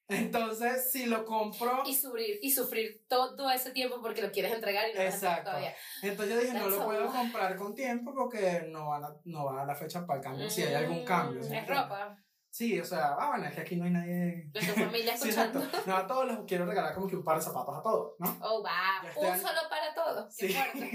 [0.08, 1.82] Entonces, si lo compro.
[1.86, 5.44] Y sufrir, y sufrir todo ese tiempo porque lo quieres entregar y no lo Exacto.
[5.50, 5.74] todavía.
[6.02, 9.16] Entonces yo dije, no That's lo a puedo comprar con tiempo porque no va, la,
[9.24, 10.50] no va la fecha para el cambio.
[10.50, 11.42] Si hay algún cambio.
[11.42, 11.82] ¿sí me Mm, Es entiendes?
[11.88, 12.23] ropa.
[12.54, 14.48] Sí, o sea, ah, bueno, es que aquí no hay nadie.
[14.54, 15.58] Tu familia Sí, escuchando.
[15.58, 15.90] exacto.
[15.90, 18.36] No, a todos les quiero regalar como que un par de zapatos a todos, ¿no?
[18.42, 19.10] Oh, wow.
[19.16, 20.32] Un año- solo para todos.
[20.32, 20.90] Sí, sí,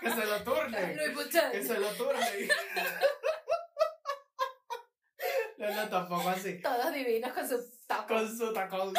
[0.00, 0.98] que se lo turnen.
[1.52, 2.48] Que se lo turnen.
[5.58, 6.60] No, no, tampoco así.
[6.60, 8.14] Todos divinos con su taco.
[8.14, 8.92] Con su tacón.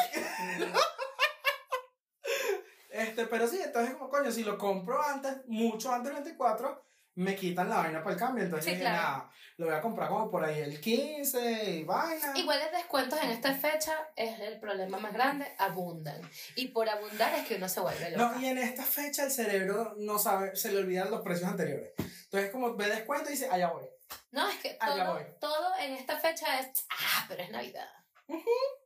[2.88, 6.82] Este, pero sí, entonces como coño, si lo compro antes, mucho antes del 24,
[7.16, 8.44] me quitan la vaina para el cambio.
[8.44, 8.96] Entonces Sí, dije, claro.
[9.02, 12.32] nada, lo voy a comprar como por ahí el 15 y vaina.
[12.36, 16.20] Iguales descuentos en esta fecha es el problema más grande, abundan.
[16.56, 18.32] Y por abundar es que uno se vuelve loco.
[18.34, 21.92] No, y en esta fecha el cerebro no sabe, se le olvidan los precios anteriores.
[21.98, 23.84] Entonces como ve descuento y dice, allá voy.
[24.32, 25.22] No, es que Allá todo, voy.
[25.40, 27.88] todo en esta fecha es, ah, pero es Navidad.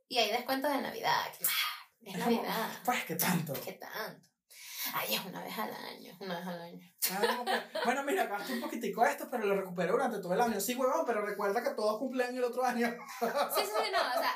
[0.08, 1.12] Y hay descuentos de Navidad.
[1.46, 2.70] ah, es Navidad.
[2.84, 3.52] Pues, ¿qué tanto?
[3.64, 4.28] ¿Qué tanto?
[4.93, 6.80] Ay, es una vez al año, una vez al año.
[7.11, 7.45] Ah,
[7.85, 10.61] bueno, mira, gasto un poquitico esto, pero lo recupero durante todo el año.
[10.61, 12.95] Sí, huevón, pero recuerda que todos cumplen el otro año.
[13.18, 13.26] Sí,
[13.62, 14.35] sí, sí, no, o sea,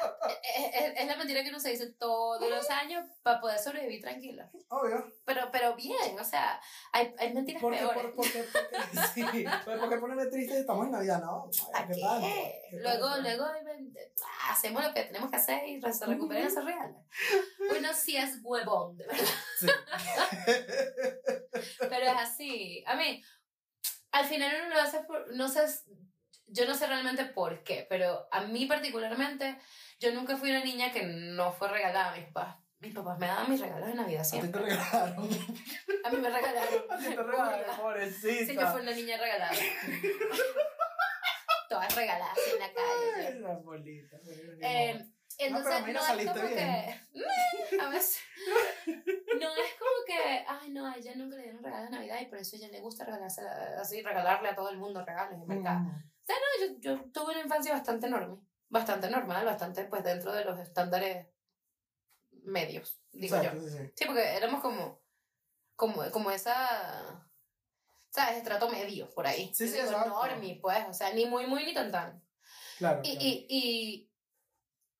[0.96, 4.44] es, la mentira que uno se dice todos los años para poder sobrevivir tranquilo.
[4.68, 5.12] Obvio.
[5.24, 6.60] Pero, pero bien, o sea,
[6.92, 8.02] hay, hay mentiras Porque, peores.
[8.02, 9.24] por, porque, porque, sí,
[9.64, 11.50] pues, porque ponerme triste estamos en Navidad, ¿no?
[11.72, 12.00] ¿Para ¿Qué qué?
[12.00, 12.26] tanto?
[12.70, 13.22] ¿Qué Luego, tanto?
[13.22, 13.44] luego
[14.50, 16.96] hacemos lo que tenemos que hacer y se recuperan esos reales.
[17.78, 19.24] Uno sí es huevón, de verdad.
[19.58, 19.66] Sí.
[21.78, 22.84] Pero es así.
[22.86, 23.22] A mí,
[24.12, 25.60] al final uno lo hace por, no sé,
[26.46, 29.58] yo no sé realmente por qué, pero a mí particularmente,
[30.00, 32.56] yo nunca fui una niña que no fue regalada a mis papás.
[32.80, 34.62] Mis papás me daban mis regalos de Navidad A ti te siempre.
[34.62, 35.28] regalaron.
[36.04, 36.84] A mí me regalaron.
[36.90, 38.46] A ti te regalaron, pobrecita.
[38.46, 39.52] Sí, yo fui una niña regalada.
[41.68, 43.40] Todas regaladas en la calle.
[43.40, 44.16] La bolita.
[44.24, 45.04] ni Eh,
[45.38, 46.56] entonces, pero mira, no, es como bien.
[46.56, 47.80] que.
[47.80, 48.20] A veces.
[49.38, 50.44] No es como que.
[50.48, 52.68] Ay, no, a ella nunca le dieron regalos de Navidad y por eso a ella
[52.68, 53.42] le gusta regalarse
[53.80, 55.80] así, regalarle a todo el mundo regalos en el mercado.
[55.80, 55.90] Mm.
[55.90, 58.38] O sea, no, yo, yo tuve una infancia bastante enorme.
[58.68, 61.26] Bastante normal, bastante pues dentro de los estándares
[62.44, 63.42] medios, digo yo.
[63.42, 63.92] Exacto, sí, sí.
[63.94, 65.00] Sí, porque éramos como.
[65.76, 67.24] Como, como esa.
[68.10, 68.38] ¿Sabes?
[68.38, 69.52] Estrato medio por ahí.
[69.54, 70.84] Sí, sí, normie, pues.
[70.88, 72.22] O sea, ni muy, muy, ni tan, tan.
[72.78, 73.00] Claro.
[73.04, 73.24] Y, claro.
[73.26, 74.12] y, y,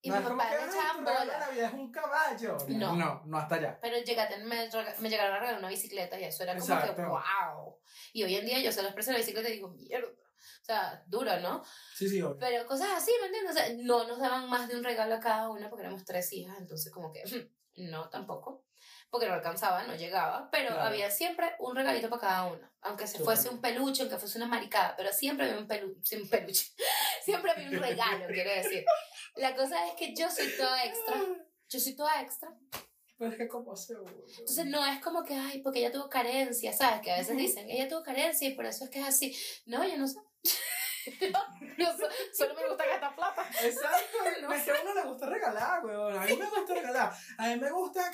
[0.03, 1.39] y no mis papás que, me "Ay, echaban tu regalo de bola.
[1.47, 2.57] Navidad es un caballo.
[2.69, 2.97] No.
[2.97, 3.79] No, no hasta allá.
[3.81, 4.69] Pero llegaste, me,
[5.01, 7.09] me llegaron a regalar una bicicleta y eso era como que Exacto.
[7.09, 7.81] wow.
[8.13, 10.09] Y hoy en día yo se los precio de la bicicleta y digo, mierda.
[10.63, 11.63] O sea, duro, ¿no?
[11.95, 12.39] Sí, sí, obvio.
[12.39, 13.53] Pero cosas así, ¿me entiendes?
[13.53, 16.33] O sea, no nos daban más de un regalo a cada una porque éramos tres
[16.33, 17.23] hijas, entonces como que
[17.77, 18.65] no tampoco.
[19.11, 20.83] Porque no alcanzaba, no llegaba, pero Claro.
[20.83, 22.71] había siempre un regalito para cada una.
[22.83, 26.29] Aunque se fuese un peluche, aunque fuese una maricada, pero siempre había un, pelu un
[26.29, 26.67] peluche.
[27.25, 28.85] siempre había un regalo, quiero decir.
[29.37, 31.25] La cosa es que yo soy toda extra.
[31.69, 32.55] Yo soy toda extra.
[33.17, 34.15] Pero es que como seguro.
[34.29, 37.01] Entonces no es como que, ay, porque ella tuvo carencia, ¿sabes?
[37.01, 39.37] Que a veces dicen, ella tuvo carencia y por eso es que es así.
[39.67, 40.21] No, yo no sé.
[41.79, 43.47] Yo so- solo me gusta gastar plata.
[43.63, 46.17] Exacto, No es que a uno le gusta regalar, weón.
[46.19, 47.13] A mí me gusta regalar.
[47.39, 48.11] A mí me gusta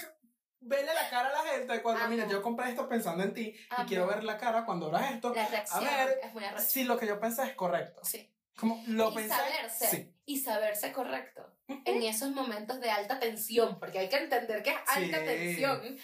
[0.60, 3.66] verle la cara a la gente cuando, mira, yo compré esto pensando en ti y
[3.70, 3.86] Amo.
[3.88, 5.34] quiero ver la cara cuando abras esto.
[5.34, 6.20] La reacción ver,
[6.56, 6.64] es.
[6.64, 8.00] Si lo que yo pensé es correcto.
[8.04, 8.30] Sí.
[8.56, 9.34] Como lo y pensé.
[9.34, 9.86] saberse.
[9.88, 10.14] Sí.
[10.26, 11.50] Y saberse correcto.
[11.66, 15.24] En esos momentos de alta tensión, porque hay que entender que es alta Sí.
[15.24, 15.98] tensión.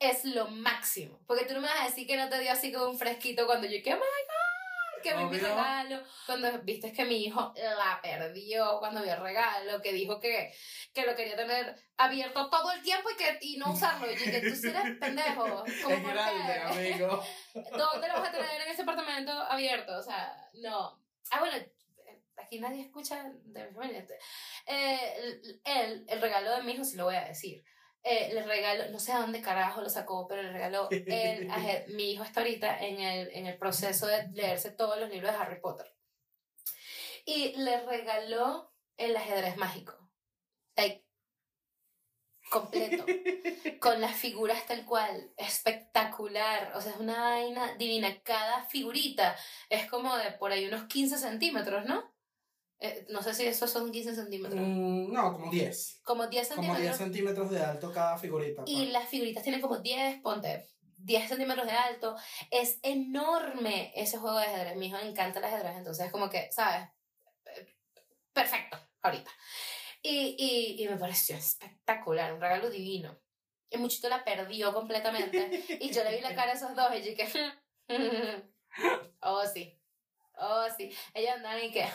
[0.00, 1.20] Es lo máximo.
[1.26, 3.46] Porque tú no me vas a decir que no te dio así como un fresquito
[3.46, 4.43] cuando yo, que, oh my God,
[5.04, 6.02] que vi mi regalo.
[6.26, 10.52] Cuando viste que mi hijo la perdió cuando vio el regalo, que dijo que,
[10.92, 14.10] que lo quería tener abierto todo el tiempo y, que, y no usarlo.
[14.10, 15.64] Y que tú eres pendejo.
[15.82, 16.60] ¿Cómo Es grande, qué?
[16.60, 17.22] amigo.
[17.54, 19.96] ¿Dónde lo vas a tener en ese apartamento abierto?
[19.96, 21.00] O sea, no.
[21.30, 21.56] Ah, bueno,
[22.36, 24.06] aquí nadie escucha de mi familia.
[24.66, 27.62] Eh, el, el, el regalo de mi hijo, sí lo voy a decir.
[28.06, 31.86] Eh, le regaló, no sé a dónde carajo lo sacó, pero le regaló, el, aje-
[31.88, 35.38] mi hijo está ahorita en el, en el proceso de leerse todos los libros de
[35.38, 35.90] Harry Potter.
[37.24, 39.94] Y le regaló el ajedrez mágico.
[40.76, 41.04] Like,
[42.50, 43.06] completo
[43.80, 49.36] con las figuras tal cual, espectacular, o sea, es una vaina divina, cada figurita
[49.70, 52.13] es como de por ahí unos 15 centímetros, ¿no?
[52.80, 56.00] Eh, no sé si esos son 15 centímetros, Mm, no, como 10.
[56.04, 58.62] como 10 Como centímetros, 10 centímetros de alto cada figurita.
[58.66, 58.92] y pues.
[58.92, 60.68] las figuritas tienen como 10, ponte,
[60.98, 62.16] 10 centímetros de alto,
[62.50, 66.28] es enorme ese juego de ajedrez, mi hijo le encanta el ajedrez, entonces es como
[66.28, 66.88] que, ¿sabes?
[67.46, 67.74] Eh,
[68.32, 69.30] Perfecto, ahorita.
[70.02, 73.18] Y, y, y me pareció espectacular, un regalo divino.
[73.70, 75.64] Y Muchito la perdió completamente.
[75.80, 77.28] Y yo le vi la cara a esos dos y dije,
[79.22, 79.78] oh sí,
[80.36, 80.90] oh sí.
[81.12, 81.86] Ellos andaban y que,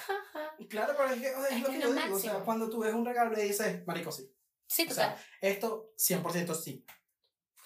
[0.69, 2.15] Claro, pero es que o sea, es, Es lo que que yo digo.
[2.15, 4.31] O sea, cuando tú ves un regalo y dices, marico, sí.
[4.67, 5.25] Sí, O sea, total.
[5.41, 6.85] esto 100% sí.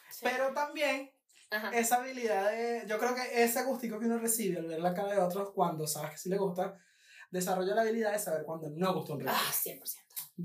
[0.09, 0.19] Sí.
[0.24, 1.11] Pero también
[1.51, 1.69] Ajá.
[1.71, 2.84] esa habilidad de.
[2.88, 5.86] Yo creo que ese gustico que uno recibe al ver la cara de otros cuando
[5.88, 6.78] sabes que sí le gusta,
[7.30, 9.38] desarrolla la habilidad de saber cuando no gusta un regalo.
[9.39, 9.82] Ah, 100%.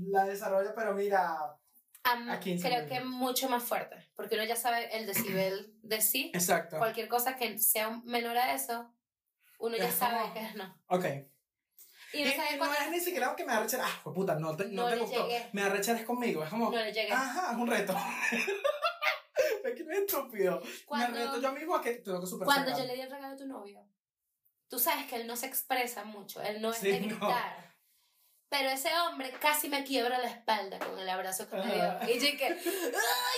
[0.09, 1.55] La desarrolla, pero mira.
[2.03, 2.97] A 15 creo minutos.
[2.97, 6.31] que mucho más fuerte, porque uno ya sabe el decibel de sí.
[6.33, 6.77] Exacto.
[6.77, 8.91] Cualquier cosa que sea menor a eso,
[9.59, 10.75] uno ya sabe que es no.
[10.87, 11.05] Ok.
[12.11, 13.81] Y no y no cuándo es ni siquiera que me arrechar.
[13.83, 15.27] Ah, fue puta, no te, no No te gustó.
[15.27, 15.49] llegué.
[15.53, 16.43] Me arrechar conmigo.
[16.43, 16.71] Es como.
[16.71, 17.11] no le llegué.
[17.13, 17.95] Ajá, es un reto.
[19.63, 20.61] es que no es estúpido.
[20.85, 22.45] Cuando- Me reto yo mismo a que tengo que superar.
[22.55, 23.85] Cuando yo le di el regalo a tu novio,
[24.67, 27.07] tú sabes que él no se expresa mucho, él no es Sí, de no.
[27.07, 27.69] gritar.
[28.49, 31.99] Pero ese hombre casi me quiebra la espalda con el abrazo que me dio.
[32.11, 33.28] Y yo que, ¡ay, sé que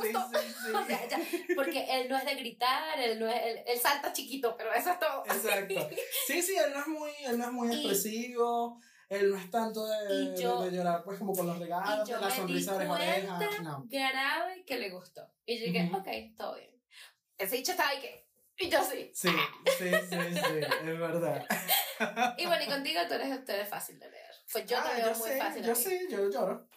[0.00, 0.30] te gustó!
[0.40, 0.72] Sí, sí, sí.
[0.74, 1.20] O sea, ya,
[1.54, 4.90] porque él no es de gritar, él, no es, él, él salta chiquito, pero eso
[4.90, 5.24] es todo.
[5.26, 5.88] Exacto.
[6.26, 8.80] Sí, sí, él no es muy, él no es muy Y- expresivo.
[9.08, 12.78] Él no es tanto de, yo- de, llorar, pues como con los regalos, la sonrisa
[12.78, 13.38] de oreja.
[13.62, 13.84] No.
[13.86, 15.30] grave que le gustó.
[15.44, 15.98] Y yo dije, Ujú.
[15.98, 16.70] ok, todo bien.
[17.36, 18.26] Ese dicho está ahí que.
[18.56, 19.10] Y yo sí.
[19.14, 19.28] Sí,
[19.78, 21.44] sí, sí, sí, es verdad.
[22.38, 24.30] Y bueno, y contigo tú eres, tú eres fácil de leer.
[24.50, 25.62] Pues yo Ah, te veo yo muy sí, fácil.
[25.64, 26.68] yo sí, yo lloro.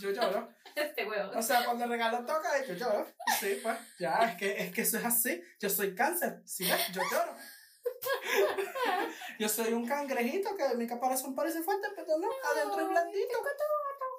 [0.00, 0.48] Yo lloro.
[0.74, 1.32] Este huevo.
[1.36, 3.06] O sea, cuando el regalo toca, yo lloro.
[3.40, 5.42] Sí, pues, ya, es que, es que eso es así.
[5.58, 6.92] Yo soy cáncer, ¿sí ves?
[6.92, 7.34] Yo lloro.
[9.40, 13.38] Yo soy un cangrejito que mi caparazón parece fuerte, pero no, adentro es blandito.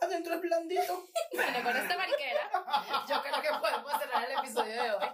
[0.02, 1.08] Adentro es blandito.
[1.34, 2.52] Bueno, con esta mariquera,
[3.08, 5.08] yo creo que podemos cerrar el episodio de hoy.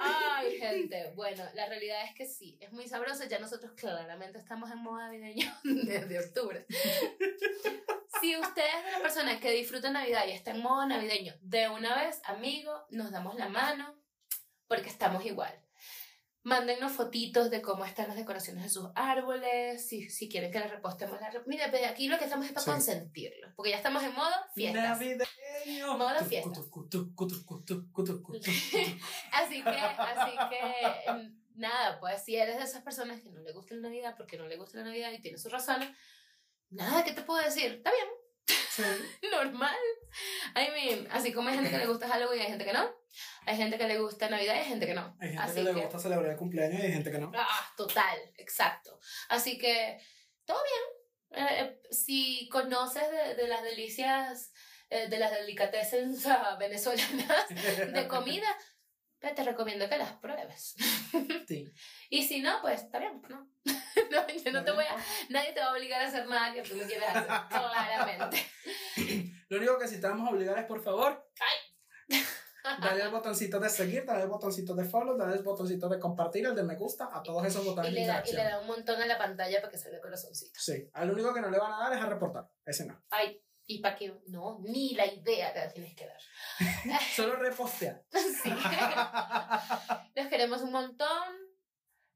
[0.00, 1.12] Ay, gente.
[1.14, 3.24] Bueno, la realidad es que sí, es muy sabroso.
[3.24, 6.66] Ya nosotros claramente estamos en modo navideño desde octubre.
[8.20, 11.68] Si usted es de la persona que disfruta Navidad y está en modo navideño, de
[11.68, 13.94] una vez, amigo, nos damos la mano
[14.66, 15.65] porque estamos igual.
[16.46, 20.70] Mándennos fotitos de cómo están las decoraciones de sus árboles, si, si quieren que les
[20.70, 21.32] repostemos la...
[21.46, 22.70] Mira, pero aquí lo que estamos es para Sí.
[22.70, 24.84] consentirlos, porque ya estamos en modo fiestas.
[25.00, 25.98] Navideño.
[25.98, 26.50] Modo Tucu, fiesta.
[26.52, 28.32] tucu, tucu, tucu, tucu, tucu, tucu.
[29.32, 33.74] Así que, así que, nada, pues si eres de esas personas que no le gusta
[33.74, 35.88] la Navidad porque no le gusta la Navidad y tiene sus razones,
[36.70, 37.72] nada, ¿qué te puedo decir?
[37.72, 38.06] Está bien,
[38.70, 38.82] Sí.
[39.32, 39.74] normal.
[40.56, 42.90] I mean, así como hay gente que le gusta Halloween, hay gente que no.
[43.46, 45.16] Hay gente que le gusta Navidad y hay gente que no.
[45.20, 47.30] Hay gente Así que le que- gusta celebrar el cumpleaños y hay gente que no.
[47.34, 48.98] Ah, total, exacto.
[49.28, 49.98] Así que,
[50.44, 51.46] todo bien.
[51.46, 54.52] Eh, eh, si conoces de, de las delicias,
[54.90, 57.48] eh, de las delicatessen ah, venezolanas
[57.92, 58.46] de comida,
[59.20, 60.74] pues te recomiendo que las pruebes.
[61.48, 61.64] Sí.
[62.10, 63.48] Y si no, pues está bien, ¿no?
[64.10, 64.96] no yo no te voy a,
[65.28, 68.44] nadie te va a obligar a hacer nada que tú no quieras hacer, claramente.
[69.48, 71.28] Lo único que sí te vamos a obligar es, por favor,
[72.80, 76.46] dale el botoncito de seguir, dale el botoncito de follow, dale el botoncito de compartir,
[76.46, 78.66] el de me gusta, a todos esos botones Y le, da, y le da un
[78.66, 80.58] montón a la pantalla para que salga corazoncito.
[80.58, 83.00] Sí, al único que no le van a dar es a reportar, ese no.
[83.10, 86.18] Ay, y para que, no, ni la idea te la tienes que dar.
[87.14, 88.04] Solo repostear.
[88.12, 88.50] Sí.
[90.14, 91.45] Los queremos un montón.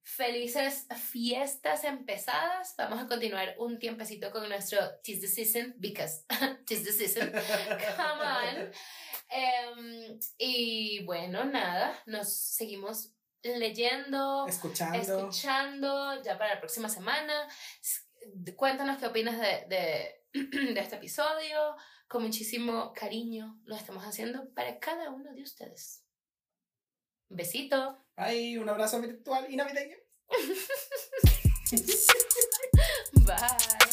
[0.03, 2.75] Felices fiestas empezadas.
[2.79, 6.25] Vamos a continuar un tiempecito con nuestro Tis the Season, because
[6.67, 7.31] Tis the Season.
[7.31, 8.73] Come on.
[9.29, 14.99] Em, y bueno, nada, nos seguimos leyendo, Escuchando.
[14.99, 17.49] escuchando ya para la próxima semana.
[18.57, 20.25] Cuéntanos qué opinas de, de,
[20.75, 21.77] de este episodio.
[22.09, 26.05] Con muchísimo cariño lo estamos haciendo para cada uno de ustedes.
[27.29, 28.05] Un besito.
[28.21, 29.97] Ahí un abrazo virtual y navideño.
[33.25, 33.90] Bye.